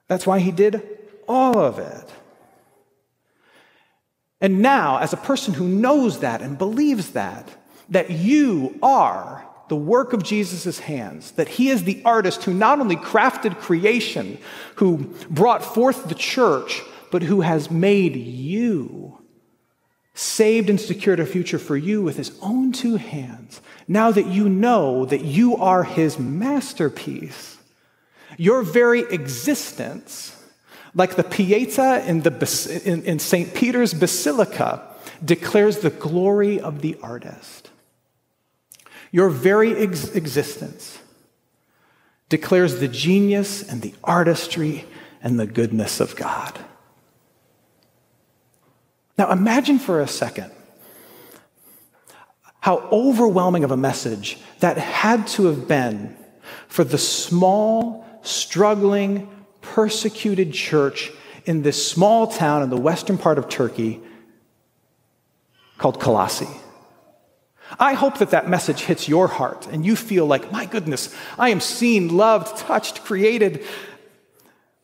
That's 0.06 0.26
why 0.26 0.38
he 0.38 0.50
did 0.50 0.82
all 1.28 1.58
of 1.58 1.78
it. 1.78 2.10
And 4.40 4.62
now, 4.62 4.98
as 4.98 5.12
a 5.12 5.18
person 5.18 5.52
who 5.52 5.68
knows 5.68 6.20
that 6.20 6.40
and 6.40 6.56
believes 6.56 7.10
that, 7.10 7.48
that 7.90 8.10
you 8.10 8.78
are 8.82 9.44
the 9.70 9.76
work 9.76 10.12
of 10.12 10.24
Jesus' 10.24 10.80
hands, 10.80 11.30
that 11.32 11.46
he 11.46 11.68
is 11.68 11.84
the 11.84 12.02
artist 12.04 12.42
who 12.42 12.52
not 12.52 12.80
only 12.80 12.96
crafted 12.96 13.56
creation, 13.58 14.36
who 14.74 15.14
brought 15.30 15.64
forth 15.64 16.08
the 16.08 16.14
church, 16.16 16.82
but 17.12 17.22
who 17.22 17.42
has 17.42 17.70
made 17.70 18.16
you, 18.16 19.16
saved 20.12 20.68
and 20.68 20.80
secured 20.80 21.20
a 21.20 21.24
future 21.24 21.58
for 21.60 21.76
you 21.76 22.02
with 22.02 22.16
his 22.16 22.36
own 22.42 22.72
two 22.72 22.96
hands. 22.96 23.60
Now 23.86 24.10
that 24.10 24.26
you 24.26 24.48
know 24.48 25.04
that 25.04 25.24
you 25.24 25.54
are 25.54 25.84
his 25.84 26.18
masterpiece, 26.18 27.56
your 28.36 28.62
very 28.62 29.02
existence, 29.02 30.36
like 30.96 31.14
the 31.14 31.22
Pieta 31.22 32.04
in, 32.08 32.22
the, 32.22 32.82
in, 32.84 33.04
in 33.04 33.20
St. 33.20 33.54
Peter's 33.54 33.94
Basilica, 33.94 34.82
declares 35.24 35.78
the 35.78 35.90
glory 35.90 36.58
of 36.58 36.80
the 36.80 36.98
artist. 37.04 37.69
Your 39.10 39.28
very 39.28 39.76
ex- 39.76 40.10
existence 40.14 40.98
declares 42.28 42.78
the 42.78 42.88
genius 42.88 43.68
and 43.68 43.82
the 43.82 43.94
artistry 44.04 44.84
and 45.22 45.38
the 45.38 45.46
goodness 45.46 46.00
of 46.00 46.16
God. 46.16 46.58
Now, 49.18 49.30
imagine 49.32 49.78
for 49.78 50.00
a 50.00 50.08
second 50.08 50.50
how 52.60 52.88
overwhelming 52.92 53.64
of 53.64 53.70
a 53.70 53.76
message 53.76 54.38
that 54.60 54.78
had 54.78 55.26
to 55.26 55.46
have 55.46 55.66
been 55.66 56.16
for 56.68 56.84
the 56.84 56.98
small, 56.98 58.06
struggling, 58.22 59.28
persecuted 59.60 60.52
church 60.52 61.10
in 61.46 61.62
this 61.62 61.84
small 61.86 62.26
town 62.26 62.62
in 62.62 62.70
the 62.70 62.76
western 62.76 63.18
part 63.18 63.38
of 63.38 63.48
Turkey 63.48 64.00
called 65.78 65.98
Colossae. 66.00 66.46
I 67.78 67.94
hope 67.94 68.18
that 68.18 68.30
that 68.30 68.48
message 68.48 68.82
hits 68.82 69.08
your 69.08 69.28
heart 69.28 69.66
and 69.68 69.84
you 69.84 69.96
feel 69.96 70.26
like, 70.26 70.50
my 70.50 70.66
goodness, 70.66 71.14
I 71.38 71.50
am 71.50 71.60
seen, 71.60 72.16
loved, 72.16 72.56
touched, 72.56 73.04
created. 73.04 73.64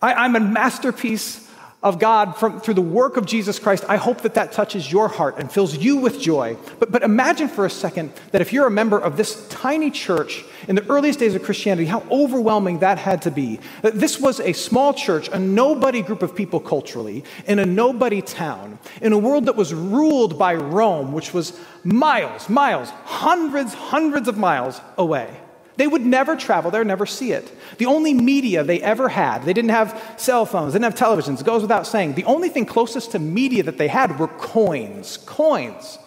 I, 0.01 0.25
am 0.25 0.37
a 0.37 0.41
masterpiece 0.41 1.46
of 1.87 2.01
God 2.01 2.37
from, 2.37 2.61
through 2.61 2.75
the 2.75 2.81
work 2.81 3.17
of 3.17 3.27
Jesus 3.27 3.61
Christ. 3.61 3.85
I 3.89 3.97
hope 3.97 4.23
that 4.23 4.35
that 4.35 4.51
touches 4.51 4.91
your 4.91 5.07
heart 5.07 5.37
and 5.39 5.51
fills 5.51 5.77
you 5.77 5.99
with 5.99 6.21
joy. 6.21 6.57
But, 6.81 6.91
but 6.91 7.05
imagine 7.05 7.47
for 7.47 7.65
a 7.65 7.71
second 7.71 8.13
that 8.33 8.41
if 8.41 8.53
you're 8.53 8.67
a 8.67 8.73
member 8.73 8.99
of 8.99 9.17
this 9.17 9.47
tiny 9.49 9.93
church 9.93 10.45
in 10.67 10.75
the 10.75 10.85
earliest 10.91 11.21
days 11.21 11.37
of 11.37 11.45
Christianity, 11.45 11.87
how 11.87 12.03
overwhelming 12.11 12.81
that 12.81 12.99
had 12.99 13.23
to 13.23 13.31
be. 13.31 13.61
This 13.83 14.19
was 14.19 14.41
a 14.41 14.53
small 14.53 14.95
church, 14.95 15.29
a 15.29 15.39
nobody 15.39 16.03
group 16.03 16.25
of 16.25 16.35
people 16.35 16.59
culturally, 16.59 17.23
in 17.47 17.61
a 17.61 17.65
nobody 17.65 18.21
town, 18.21 18.81
in 19.01 19.13
a 19.13 19.19
world 19.19 19.47
that 19.47 19.55
was 19.55 19.73
ruled 19.73 20.37
by 20.37 20.57
Rome, 20.57 21.13
which 21.13 21.33
was 21.33 21.57
miles, 21.85 22.49
miles, 22.49 22.91
hundreds, 23.05 23.75
hundreds 23.75 24.27
of 24.27 24.37
miles 24.37 24.81
away. 24.99 25.29
They 25.77 25.87
would 25.87 26.05
never 26.05 26.37
travel 26.37 26.71
there, 26.71 26.85
never 26.85 27.05
see 27.05 27.33
it. 27.33 27.51
The 27.79 27.87
only 27.87 28.15
media 28.15 28.65
they 28.65 28.81
ever 28.81 29.09
had, 29.09 29.45
they 29.45 29.53
didn't 29.53 29.71
have 29.71 30.15
cell 30.17 30.47
phones, 30.47 30.73
didn't 30.73 30.85
have 30.85 30.95
televisions, 30.95 31.41
it 31.41 31.47
goes 31.47 31.63
without 31.63 31.87
saying. 31.87 32.15
The 32.15 32.25
only 32.25 32.49
thing 32.49 32.65
closest 32.65 33.13
to 33.13 33.19
media 33.19 33.63
that 33.65 33.77
they 33.77 33.89
had 33.89 34.19
were 34.19 34.29
coins. 34.29 35.19
Coins. 35.19 35.99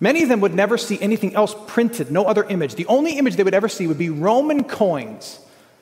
Many 0.00 0.22
of 0.22 0.28
them 0.28 0.40
would 0.40 0.54
never 0.54 0.76
see 0.76 1.00
anything 1.00 1.34
else 1.34 1.54
printed, 1.66 2.10
no 2.10 2.24
other 2.24 2.44
image. 2.44 2.74
The 2.74 2.86
only 2.86 3.18
image 3.18 3.36
they 3.36 3.44
would 3.44 3.54
ever 3.54 3.68
see 3.68 3.86
would 3.86 3.98
be 3.98 4.10
Roman 4.10 4.64
coins. 4.64 5.38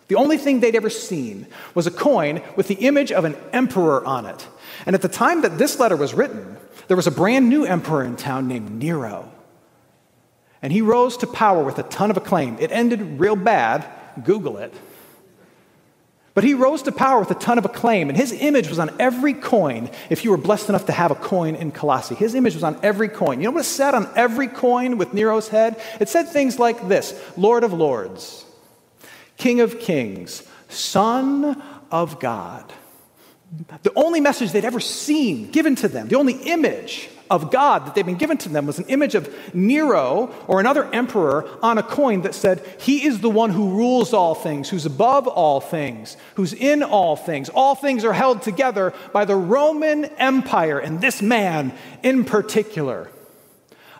The 0.08 0.16
only 0.16 0.36
thing 0.36 0.60
they'd 0.60 0.76
ever 0.76 0.90
seen 0.90 1.46
was 1.74 1.86
a 1.86 1.90
coin 1.90 2.42
with 2.54 2.68
the 2.68 2.74
image 2.74 3.12
of 3.12 3.24
an 3.24 3.34
emperor 3.52 4.04
on 4.04 4.26
it. 4.26 4.46
And 4.84 4.94
at 4.94 5.00
the 5.00 5.08
time 5.08 5.40
that 5.42 5.56
this 5.58 5.78
letter 5.78 5.96
was 5.96 6.12
written, 6.12 6.58
there 6.88 6.96
was 6.96 7.06
a 7.06 7.10
brand 7.10 7.48
new 7.48 7.64
emperor 7.64 8.04
in 8.04 8.16
town 8.16 8.46
named 8.46 8.78
Nero. 8.78 9.31
And 10.62 10.72
he 10.72 10.80
rose 10.80 11.16
to 11.18 11.26
power 11.26 11.62
with 11.64 11.78
a 11.78 11.82
ton 11.82 12.10
of 12.10 12.16
acclaim. 12.16 12.56
It 12.60 12.70
ended 12.70 13.20
real 13.20 13.36
bad. 13.36 13.84
Google 14.24 14.58
it. 14.58 14.72
But 16.34 16.44
he 16.44 16.54
rose 16.54 16.82
to 16.82 16.92
power 16.92 17.20
with 17.20 17.30
a 17.30 17.34
ton 17.34 17.58
of 17.58 17.66
acclaim, 17.66 18.08
and 18.08 18.16
his 18.16 18.32
image 18.32 18.68
was 18.68 18.78
on 18.78 18.90
every 18.98 19.34
coin 19.34 19.90
if 20.08 20.24
you 20.24 20.30
were 20.30 20.38
blessed 20.38 20.70
enough 20.70 20.86
to 20.86 20.92
have 20.92 21.10
a 21.10 21.14
coin 21.14 21.54
in 21.54 21.72
Colossae. 21.72 22.14
His 22.14 22.34
image 22.34 22.54
was 22.54 22.62
on 22.62 22.78
every 22.82 23.08
coin. 23.08 23.38
You 23.38 23.48
know 23.48 23.50
what 23.50 23.60
it 23.60 23.64
said 23.64 23.94
on 23.94 24.08
every 24.16 24.48
coin 24.48 24.96
with 24.96 25.12
Nero's 25.12 25.48
head? 25.48 25.78
It 26.00 26.08
said 26.08 26.28
things 26.28 26.58
like 26.58 26.88
this 26.88 27.14
Lord 27.36 27.64
of 27.64 27.74
Lords, 27.74 28.46
King 29.36 29.60
of 29.60 29.78
Kings, 29.78 30.42
Son 30.70 31.62
of 31.90 32.18
God. 32.18 32.72
The 33.82 33.92
only 33.94 34.20
message 34.22 34.52
they'd 34.52 34.64
ever 34.64 34.80
seen 34.80 35.50
given 35.50 35.74
to 35.76 35.88
them, 35.88 36.08
the 36.08 36.16
only 36.16 36.34
image 36.34 37.10
of 37.30 37.50
God 37.50 37.86
that 37.86 37.94
they'd 37.94 38.06
been 38.06 38.16
given 38.16 38.36
to 38.38 38.48
them 38.48 38.66
was 38.66 38.78
an 38.78 38.86
image 38.86 39.14
of 39.14 39.34
Nero 39.54 40.34
or 40.46 40.60
another 40.60 40.84
emperor 40.92 41.48
on 41.62 41.78
a 41.78 41.82
coin 41.82 42.22
that 42.22 42.34
said, 42.34 42.64
He 42.80 43.06
is 43.06 43.20
the 43.20 43.30
one 43.30 43.50
who 43.50 43.76
rules 43.76 44.12
all 44.12 44.34
things, 44.34 44.68
who's 44.68 44.86
above 44.86 45.26
all 45.26 45.60
things, 45.60 46.16
who's 46.34 46.52
in 46.52 46.82
all 46.82 47.16
things. 47.16 47.48
All 47.48 47.74
things 47.74 48.04
are 48.04 48.12
held 48.12 48.42
together 48.42 48.92
by 49.12 49.24
the 49.24 49.36
Roman 49.36 50.04
Empire, 50.04 50.78
and 50.78 51.00
this 51.00 51.22
man 51.22 51.72
in 52.02 52.24
particular. 52.24 53.10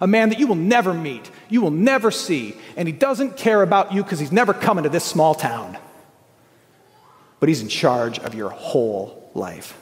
A 0.00 0.06
man 0.06 0.30
that 0.30 0.40
you 0.40 0.48
will 0.48 0.56
never 0.56 0.92
meet, 0.92 1.30
you 1.48 1.60
will 1.60 1.70
never 1.70 2.10
see, 2.10 2.56
and 2.76 2.88
he 2.88 2.92
doesn't 2.92 3.36
care 3.36 3.62
about 3.62 3.92
you 3.92 4.02
because 4.02 4.18
he's 4.18 4.32
never 4.32 4.52
coming 4.52 4.82
to 4.84 4.90
this 4.90 5.04
small 5.04 5.34
town. 5.34 5.78
But 7.38 7.48
he's 7.48 7.62
in 7.62 7.68
charge 7.68 8.18
of 8.18 8.34
your 8.34 8.50
whole 8.50 9.30
life. 9.34 9.78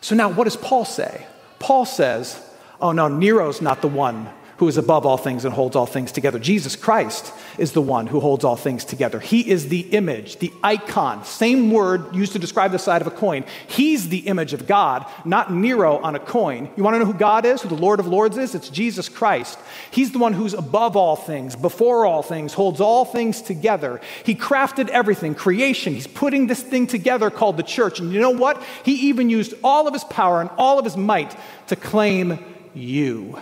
So 0.00 0.14
now, 0.14 0.30
what 0.30 0.44
does 0.44 0.56
Paul 0.56 0.84
say? 0.84 1.26
Paul 1.64 1.86
says, 1.86 2.38
oh 2.78 2.92
no, 2.92 3.08
Nero's 3.08 3.62
not 3.62 3.80
the 3.80 3.88
one 3.88 4.28
who 4.58 4.68
is 4.68 4.76
above 4.76 5.04
all 5.04 5.16
things 5.16 5.44
and 5.44 5.54
holds 5.54 5.76
all 5.76 5.86
things 5.86 6.12
together. 6.12 6.38
Jesus 6.38 6.76
Christ 6.76 7.32
is 7.58 7.72
the 7.72 7.82
one 7.82 8.06
who 8.06 8.20
holds 8.20 8.44
all 8.44 8.56
things 8.56 8.84
together. 8.84 9.20
He 9.20 9.50
is 9.50 9.68
the 9.68 9.80
image, 9.80 10.36
the 10.38 10.52
icon, 10.62 11.24
same 11.24 11.70
word 11.70 12.14
used 12.14 12.32
to 12.32 12.38
describe 12.38 12.72
the 12.72 12.78
side 12.78 13.00
of 13.00 13.06
a 13.06 13.10
coin. 13.10 13.44
He's 13.66 14.08
the 14.08 14.18
image 14.18 14.52
of 14.52 14.66
God, 14.66 15.06
not 15.24 15.52
Nero 15.52 15.98
on 15.98 16.14
a 16.14 16.18
coin. 16.18 16.70
You 16.76 16.82
want 16.82 16.94
to 16.94 16.98
know 17.00 17.06
who 17.06 17.14
God 17.14 17.44
is, 17.44 17.62
who 17.62 17.68
the 17.68 17.74
Lord 17.74 18.00
of 18.00 18.06
Lords 18.06 18.36
is? 18.36 18.54
It's 18.54 18.68
Jesus 18.68 19.08
Christ. 19.08 19.58
He's 19.90 20.12
the 20.12 20.18
one 20.18 20.32
who's 20.32 20.54
above 20.54 20.96
all 20.96 21.16
things, 21.16 21.56
before 21.56 22.06
all 22.06 22.22
things, 22.22 22.54
holds 22.54 22.80
all 22.80 23.04
things 23.04 23.42
together. 23.42 24.00
He 24.24 24.34
crafted 24.34 24.88
everything, 24.88 25.34
creation. 25.34 25.94
He's 25.94 26.06
putting 26.06 26.46
this 26.46 26.62
thing 26.62 26.86
together 26.86 27.30
called 27.30 27.56
the 27.56 27.62
church. 27.62 28.00
And 28.00 28.12
you 28.12 28.20
know 28.20 28.30
what? 28.30 28.62
He 28.84 29.08
even 29.08 29.30
used 29.30 29.54
all 29.62 29.86
of 29.86 29.94
his 29.94 30.04
power 30.04 30.40
and 30.40 30.50
all 30.56 30.78
of 30.78 30.84
his 30.84 30.96
might 30.96 31.36
to 31.68 31.76
claim 31.76 32.38
you 32.74 33.38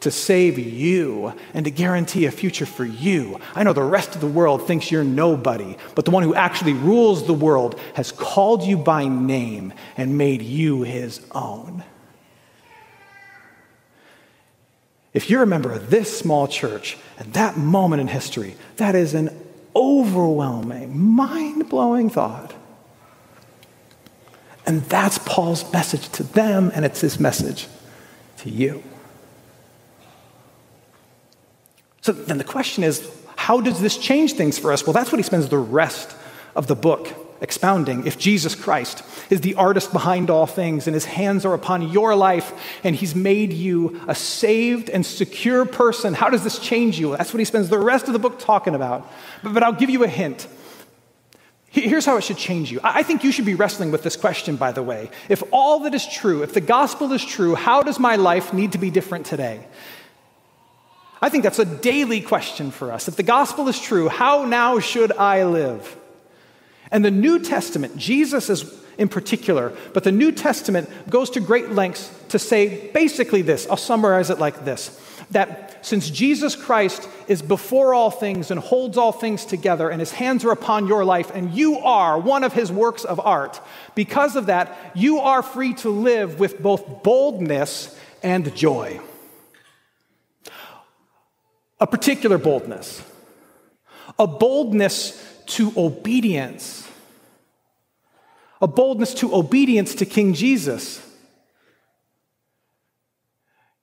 to 0.00 0.10
save 0.10 0.58
you 0.58 1.34
and 1.54 1.64
to 1.64 1.70
guarantee 1.70 2.26
a 2.26 2.30
future 2.30 2.66
for 2.66 2.84
you. 2.84 3.38
I 3.54 3.62
know 3.62 3.72
the 3.72 3.82
rest 3.82 4.14
of 4.14 4.20
the 4.20 4.26
world 4.26 4.66
thinks 4.66 4.90
you're 4.90 5.04
nobody, 5.04 5.76
but 5.94 6.04
the 6.04 6.10
one 6.10 6.22
who 6.22 6.34
actually 6.34 6.72
rules 6.72 7.26
the 7.26 7.34
world 7.34 7.78
has 7.94 8.10
called 8.12 8.62
you 8.62 8.76
by 8.78 9.06
name 9.06 9.72
and 9.96 10.16
made 10.16 10.42
you 10.42 10.82
his 10.82 11.20
own. 11.32 11.84
If 15.12 15.28
you're 15.28 15.42
a 15.42 15.46
member 15.46 15.72
of 15.72 15.90
this 15.90 16.16
small 16.16 16.46
church 16.46 16.96
and 17.18 17.32
that 17.34 17.56
moment 17.56 18.00
in 18.00 18.08
history, 18.08 18.54
that 18.76 18.94
is 18.94 19.12
an 19.12 19.30
overwhelming, 19.74 20.98
mind 20.98 21.68
blowing 21.68 22.10
thought. 22.10 22.54
And 24.66 24.82
that's 24.82 25.18
Paul's 25.18 25.70
message 25.72 26.08
to 26.10 26.22
them, 26.22 26.70
and 26.74 26.84
it's 26.84 27.00
his 27.00 27.18
message 27.18 27.66
to 28.38 28.50
you. 28.50 28.82
So 32.02 32.12
then 32.12 32.38
the 32.38 32.44
question 32.44 32.84
is 32.84 33.08
how 33.36 33.60
does 33.60 33.80
this 33.80 33.96
change 33.96 34.34
things 34.34 34.58
for 34.58 34.72
us? 34.72 34.86
Well, 34.86 34.92
that's 34.92 35.10
what 35.10 35.18
he 35.18 35.22
spends 35.22 35.48
the 35.48 35.58
rest 35.58 36.14
of 36.54 36.66
the 36.66 36.76
book 36.76 37.08
expounding. 37.40 38.06
If 38.06 38.18
Jesus 38.18 38.54
Christ 38.54 39.02
is 39.30 39.40
the 39.40 39.54
artist 39.54 39.92
behind 39.92 40.28
all 40.28 40.46
things 40.46 40.86
and 40.86 40.94
his 40.94 41.06
hands 41.06 41.44
are 41.46 41.54
upon 41.54 41.90
your 41.90 42.14
life 42.14 42.52
and 42.84 42.94
he's 42.94 43.14
made 43.14 43.52
you 43.52 44.00
a 44.06 44.14
saved 44.14 44.90
and 44.90 45.04
secure 45.04 45.64
person, 45.64 46.12
how 46.14 46.28
does 46.28 46.44
this 46.44 46.58
change 46.58 47.00
you? 47.00 47.16
That's 47.16 47.32
what 47.32 47.38
he 47.38 47.44
spends 47.44 47.68
the 47.70 47.78
rest 47.78 48.06
of 48.08 48.12
the 48.12 48.18
book 48.18 48.38
talking 48.38 48.74
about. 48.74 49.10
But, 49.42 49.54
but 49.54 49.62
I'll 49.62 49.72
give 49.72 49.90
you 49.90 50.04
a 50.04 50.08
hint. 50.08 50.46
Here's 51.70 52.04
how 52.04 52.16
it 52.16 52.24
should 52.24 52.36
change 52.36 52.72
you. 52.72 52.80
I 52.82 53.04
think 53.04 53.22
you 53.22 53.30
should 53.30 53.46
be 53.46 53.54
wrestling 53.54 53.92
with 53.92 54.02
this 54.02 54.16
question, 54.16 54.56
by 54.56 54.72
the 54.72 54.82
way. 54.82 55.08
If 55.28 55.42
all 55.52 55.80
that 55.80 55.94
is 55.94 56.06
true, 56.06 56.42
if 56.42 56.52
the 56.52 56.60
gospel 56.60 57.12
is 57.12 57.24
true, 57.24 57.54
how 57.54 57.82
does 57.82 58.00
my 58.00 58.16
life 58.16 58.52
need 58.52 58.72
to 58.72 58.78
be 58.78 58.90
different 58.90 59.24
today? 59.24 59.64
I 61.22 61.28
think 61.28 61.44
that's 61.44 61.58
a 61.58 61.64
daily 61.64 62.20
question 62.20 62.70
for 62.70 62.92
us. 62.92 63.06
If 63.06 63.16
the 63.16 63.22
gospel 63.22 63.68
is 63.68 63.78
true, 63.78 64.08
how 64.08 64.44
now 64.44 64.78
should 64.78 65.12
I 65.12 65.44
live? 65.44 65.96
And 66.90 67.04
the 67.04 67.10
New 67.10 67.38
Testament, 67.38 67.96
Jesus 67.96 68.48
is 68.48 68.80
in 68.96 69.08
particular, 69.08 69.72
but 69.92 70.04
the 70.04 70.12
New 70.12 70.32
Testament 70.32 70.88
goes 71.08 71.30
to 71.30 71.40
great 71.40 71.70
lengths 71.70 72.10
to 72.28 72.38
say 72.38 72.90
basically 72.92 73.42
this. 73.42 73.66
I'll 73.68 73.76
summarize 73.76 74.30
it 74.30 74.38
like 74.38 74.64
this 74.64 74.98
that 75.30 75.86
since 75.86 76.10
Jesus 76.10 76.56
Christ 76.56 77.08
is 77.28 77.40
before 77.40 77.94
all 77.94 78.10
things 78.10 78.50
and 78.50 78.58
holds 78.58 78.98
all 78.98 79.12
things 79.12 79.44
together, 79.44 79.88
and 79.88 80.00
his 80.00 80.10
hands 80.10 80.44
are 80.44 80.50
upon 80.50 80.88
your 80.88 81.04
life, 81.04 81.30
and 81.32 81.54
you 81.54 81.78
are 81.78 82.18
one 82.18 82.42
of 82.42 82.52
his 82.52 82.72
works 82.72 83.04
of 83.04 83.20
art, 83.20 83.60
because 83.94 84.34
of 84.34 84.46
that, 84.46 84.76
you 84.94 85.20
are 85.20 85.42
free 85.42 85.72
to 85.74 85.88
live 85.88 86.40
with 86.40 86.60
both 86.60 87.04
boldness 87.04 87.96
and 88.24 88.52
joy 88.56 89.00
a 91.80 91.86
particular 91.86 92.36
boldness, 92.38 93.02
a 94.18 94.26
boldness 94.26 95.42
to 95.46 95.72
obedience, 95.76 96.86
a 98.60 98.66
boldness 98.66 99.14
to 99.14 99.34
obedience 99.34 99.94
to 99.96 100.04
King 100.04 100.34
Jesus. 100.34 101.04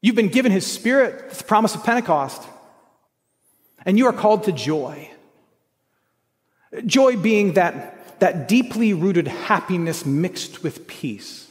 You've 0.01 0.15
been 0.15 0.27
given 0.27 0.51
his 0.51 0.65
spirit, 0.65 1.31
the 1.31 1.43
promise 1.43 1.73
of 1.73 1.83
Pentecost, 1.83 2.43
and 3.83 3.97
you 3.97 4.05
are 4.05 4.13
called 4.13 4.43
to 4.43 4.51
joy. 4.51 5.09
Joy 6.85 7.17
being 7.17 7.53
that, 7.53 8.19
that 8.19 8.47
deeply 8.47 8.93
rooted 8.93 9.27
happiness 9.27 10.05
mixed 10.05 10.61
with 10.61 10.85
peace. 10.85 11.49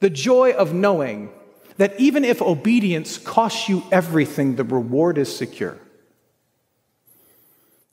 The 0.00 0.10
joy 0.10 0.52
of 0.52 0.74
knowing 0.74 1.30
that 1.80 1.98
even 1.98 2.26
if 2.26 2.42
obedience 2.42 3.16
costs 3.16 3.66
you 3.66 3.82
everything, 3.90 4.56
the 4.56 4.64
reward 4.64 5.16
is 5.16 5.34
secure. 5.34 5.78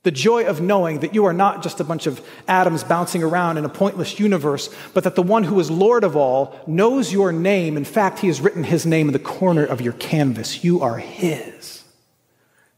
The 0.03 0.11
joy 0.11 0.43
of 0.43 0.59
knowing 0.59 0.99
that 0.99 1.15
you 1.15 1.23
are 1.23 1.31
not 1.31 1.63
just 1.63 1.79
a 1.79 1.85
bunch 1.85 2.05
of 2.05 2.19
atoms 2.49 2.83
bouncing 2.83 3.23
around 3.23 3.57
in 3.57 3.63
a 3.63 3.69
pointless 3.69 4.19
universe, 4.19 4.69
but 4.93 5.05
that 5.05 5.15
the 5.15 5.23
one 5.23 5.45
who 5.45 5.57
is 5.61 5.71
Lord 5.71 6.03
of 6.03 6.17
all 6.17 6.59
knows 6.67 7.13
your 7.13 7.31
name. 7.31 7.77
In 7.77 7.85
fact, 7.85 8.19
he 8.19 8.27
has 8.27 8.41
written 8.41 8.65
his 8.65 8.85
name 8.85 9.07
in 9.07 9.13
the 9.13 9.19
corner 9.19 9.63
of 9.63 9.79
your 9.79 9.93
canvas. 9.93 10.65
You 10.65 10.81
are 10.81 10.97
his, 10.97 11.85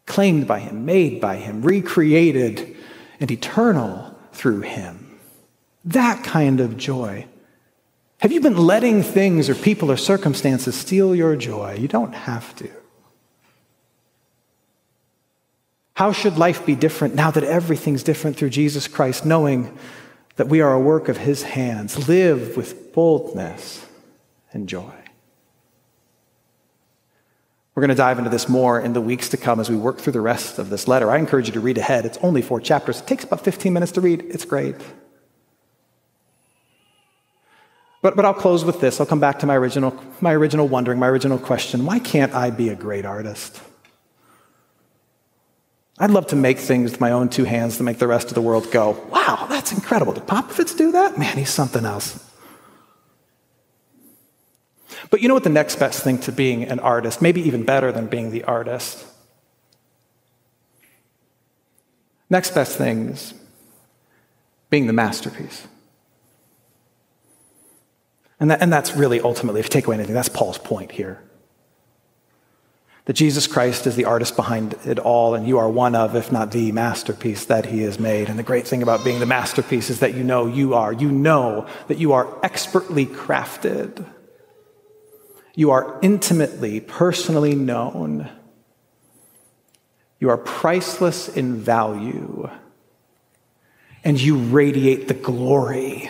claimed 0.06 0.46
by 0.46 0.60
him, 0.60 0.86
made 0.86 1.20
by 1.20 1.38
him, 1.38 1.64
recreated, 1.64 2.78
and 3.20 3.32
eternal 3.32 4.16
through 4.32 4.62
him. 4.62 5.20
That 5.86 6.24
kind 6.24 6.60
of 6.60 6.78
joy 6.78 7.26
have 8.20 8.32
you 8.34 8.42
been 8.42 8.58
letting 8.58 9.02
things 9.02 9.50
or 9.50 9.56
people 9.56 9.90
or 9.90 9.98
circumstances 9.98 10.76
steal 10.76 11.16
your 11.16 11.36
joy? 11.36 11.76
You 11.80 11.88
don't 11.88 12.14
have 12.14 12.54
to. 12.58 12.70
How 15.94 16.12
should 16.12 16.38
life 16.38 16.66
be 16.66 16.76
different 16.76 17.16
now 17.16 17.32
that 17.32 17.44
everything's 17.44 18.04
different 18.04 18.38
through 18.38 18.52
Jesus 18.52 18.88
Christ, 18.88 19.26
knowing 19.26 19.78
that 20.36 20.48
we 20.48 20.62
are 20.62 20.74
a 20.74 20.80
work 20.80 21.10
of 21.10 21.18
His 21.18 21.44
hands? 21.44 22.08
Live 22.08 22.56
with 22.56 22.94
boldness 22.94 23.86
and 24.54 24.68
joy. 24.68 24.94
We're 27.76 27.82
going 27.82 27.90
to 27.90 27.96
dive 27.96 28.18
into 28.18 28.30
this 28.30 28.50
more 28.50 28.82
in 28.82 28.92
the 28.92 29.00
weeks 29.00 29.30
to 29.30 29.38
come 29.38 29.62
as 29.62 29.70
we 29.70 29.78
work 29.78 30.00
through 30.00 30.14
the 30.14 30.22
rest 30.22 30.60
of 30.60 30.70
this 30.70 30.88
letter. 30.90 31.10
I 31.10 31.18
encourage 31.18 31.48
you 31.48 31.54
to 31.54 31.62
read 31.62 31.78
ahead. 31.78 32.06
It's 32.06 32.18
only 32.22 32.42
four 32.42 32.60
chapters. 32.60 33.00
It 33.00 33.08
takes 33.08 33.24
about 33.24 33.46
15 33.46 33.72
minutes 33.72 33.94
to 33.94 34.02
read. 34.02 34.26
It's 34.30 34.44
great. 34.44 34.76
But, 38.02 38.16
but 38.16 38.24
I'll 38.26 38.34
close 38.34 38.64
with 38.64 38.80
this. 38.80 39.00
I'll 39.00 39.06
come 39.06 39.20
back 39.20 39.40
to 39.40 39.46
my 39.46 39.56
original, 39.56 39.98
my 40.22 40.34
original 40.34 40.68
wondering, 40.68 41.00
my 41.00 41.08
original 41.08 41.38
question. 41.38 41.86
Why 41.86 42.00
can't 42.00 42.34
I 42.34 42.50
be 42.50 42.70
a 42.70 42.76
great 42.76 43.06
artist? 43.06 43.62
I'd 45.98 46.12
love 46.12 46.28
to 46.28 46.38
make 46.38 46.60
things 46.60 46.92
with 46.92 47.02
my 47.02 47.12
own 47.12 47.28
two 47.28 47.44
hands 47.44 47.76
to 47.78 47.84
make 47.84 47.98
the 47.98 48.08
rest 48.08 48.30
of 48.30 48.36
the 48.36 48.42
world 48.42 48.72
go, 48.72 48.92
wow, 49.10 49.48
that's 49.50 49.74
incredible. 49.74 50.14
Did 50.14 50.28
Popovits 50.28 50.78
do 50.78 50.94
that? 50.94 51.18
Man, 51.18 51.38
he's 51.38 51.50
something 51.50 51.86
else. 51.86 52.26
But 55.10 55.22
you 55.22 55.28
know 55.28 55.34
what 55.34 55.44
the 55.44 55.50
next 55.50 55.76
best 55.76 56.02
thing 56.02 56.20
to 56.20 56.32
being 56.32 56.64
an 56.64 56.80
artist, 56.80 57.22
maybe 57.22 57.42
even 57.42 57.64
better 57.64 57.92
than 57.92 58.08
being 58.08 58.32
the 58.32 58.46
artist? 58.46 59.06
Next 62.30 62.52
best 62.52 62.78
thing 62.78 63.10
is 63.10 63.34
being 64.70 64.88
the 64.88 64.94
masterpiece. 64.94 65.68
And, 68.40 68.52
that, 68.52 68.62
and 68.62 68.72
that's 68.72 68.96
really 68.96 69.20
ultimately, 69.20 69.60
if 69.60 69.66
you 69.66 69.70
take 69.70 69.88
away 69.88 69.96
anything, 69.96 70.16
that's 70.16 70.30
Paul's 70.30 70.58
point 70.58 70.92
here. 70.92 71.22
That 73.06 73.14
Jesus 73.14 73.48
Christ 73.48 73.88
is 73.88 73.96
the 73.96 74.06
artist 74.06 74.36
behind 74.36 74.76
it 74.86 75.00
all, 75.00 75.34
and 75.34 75.48
you 75.48 75.58
are 75.58 75.70
one 75.70 75.96
of, 75.96 76.16
if 76.16 76.32
not 76.32 76.52
the 76.52 76.72
masterpiece 76.72 77.46
that 77.46 77.66
he 77.66 77.82
has 77.82 78.00
made. 78.00 78.30
And 78.30 78.38
the 78.38 78.44
great 78.44 78.68
thing 78.68 78.84
about 78.84 79.04
being 79.04 79.20
the 79.20 79.26
masterpiece 79.26 79.90
is 79.90 80.00
that 80.00 80.14
you 80.14 80.24
know 80.24 80.46
you 80.46 80.76
are. 80.76 80.94
You 80.94 81.12
know 81.12 81.68
that 81.88 81.98
you 81.98 82.14
are 82.14 82.28
expertly 82.44 83.06
crafted. 83.08 84.06
You 85.56 85.72
are 85.72 86.00
intimately, 86.02 86.80
personally 86.80 87.56
known. 87.56 88.30
You 90.20 90.30
are 90.30 90.38
priceless 90.38 91.28
in 91.28 91.56
value. 91.56 92.50
And 94.04 94.22
you 94.22 94.38
radiate 94.38 95.08
the 95.08 95.14
glory 95.14 96.10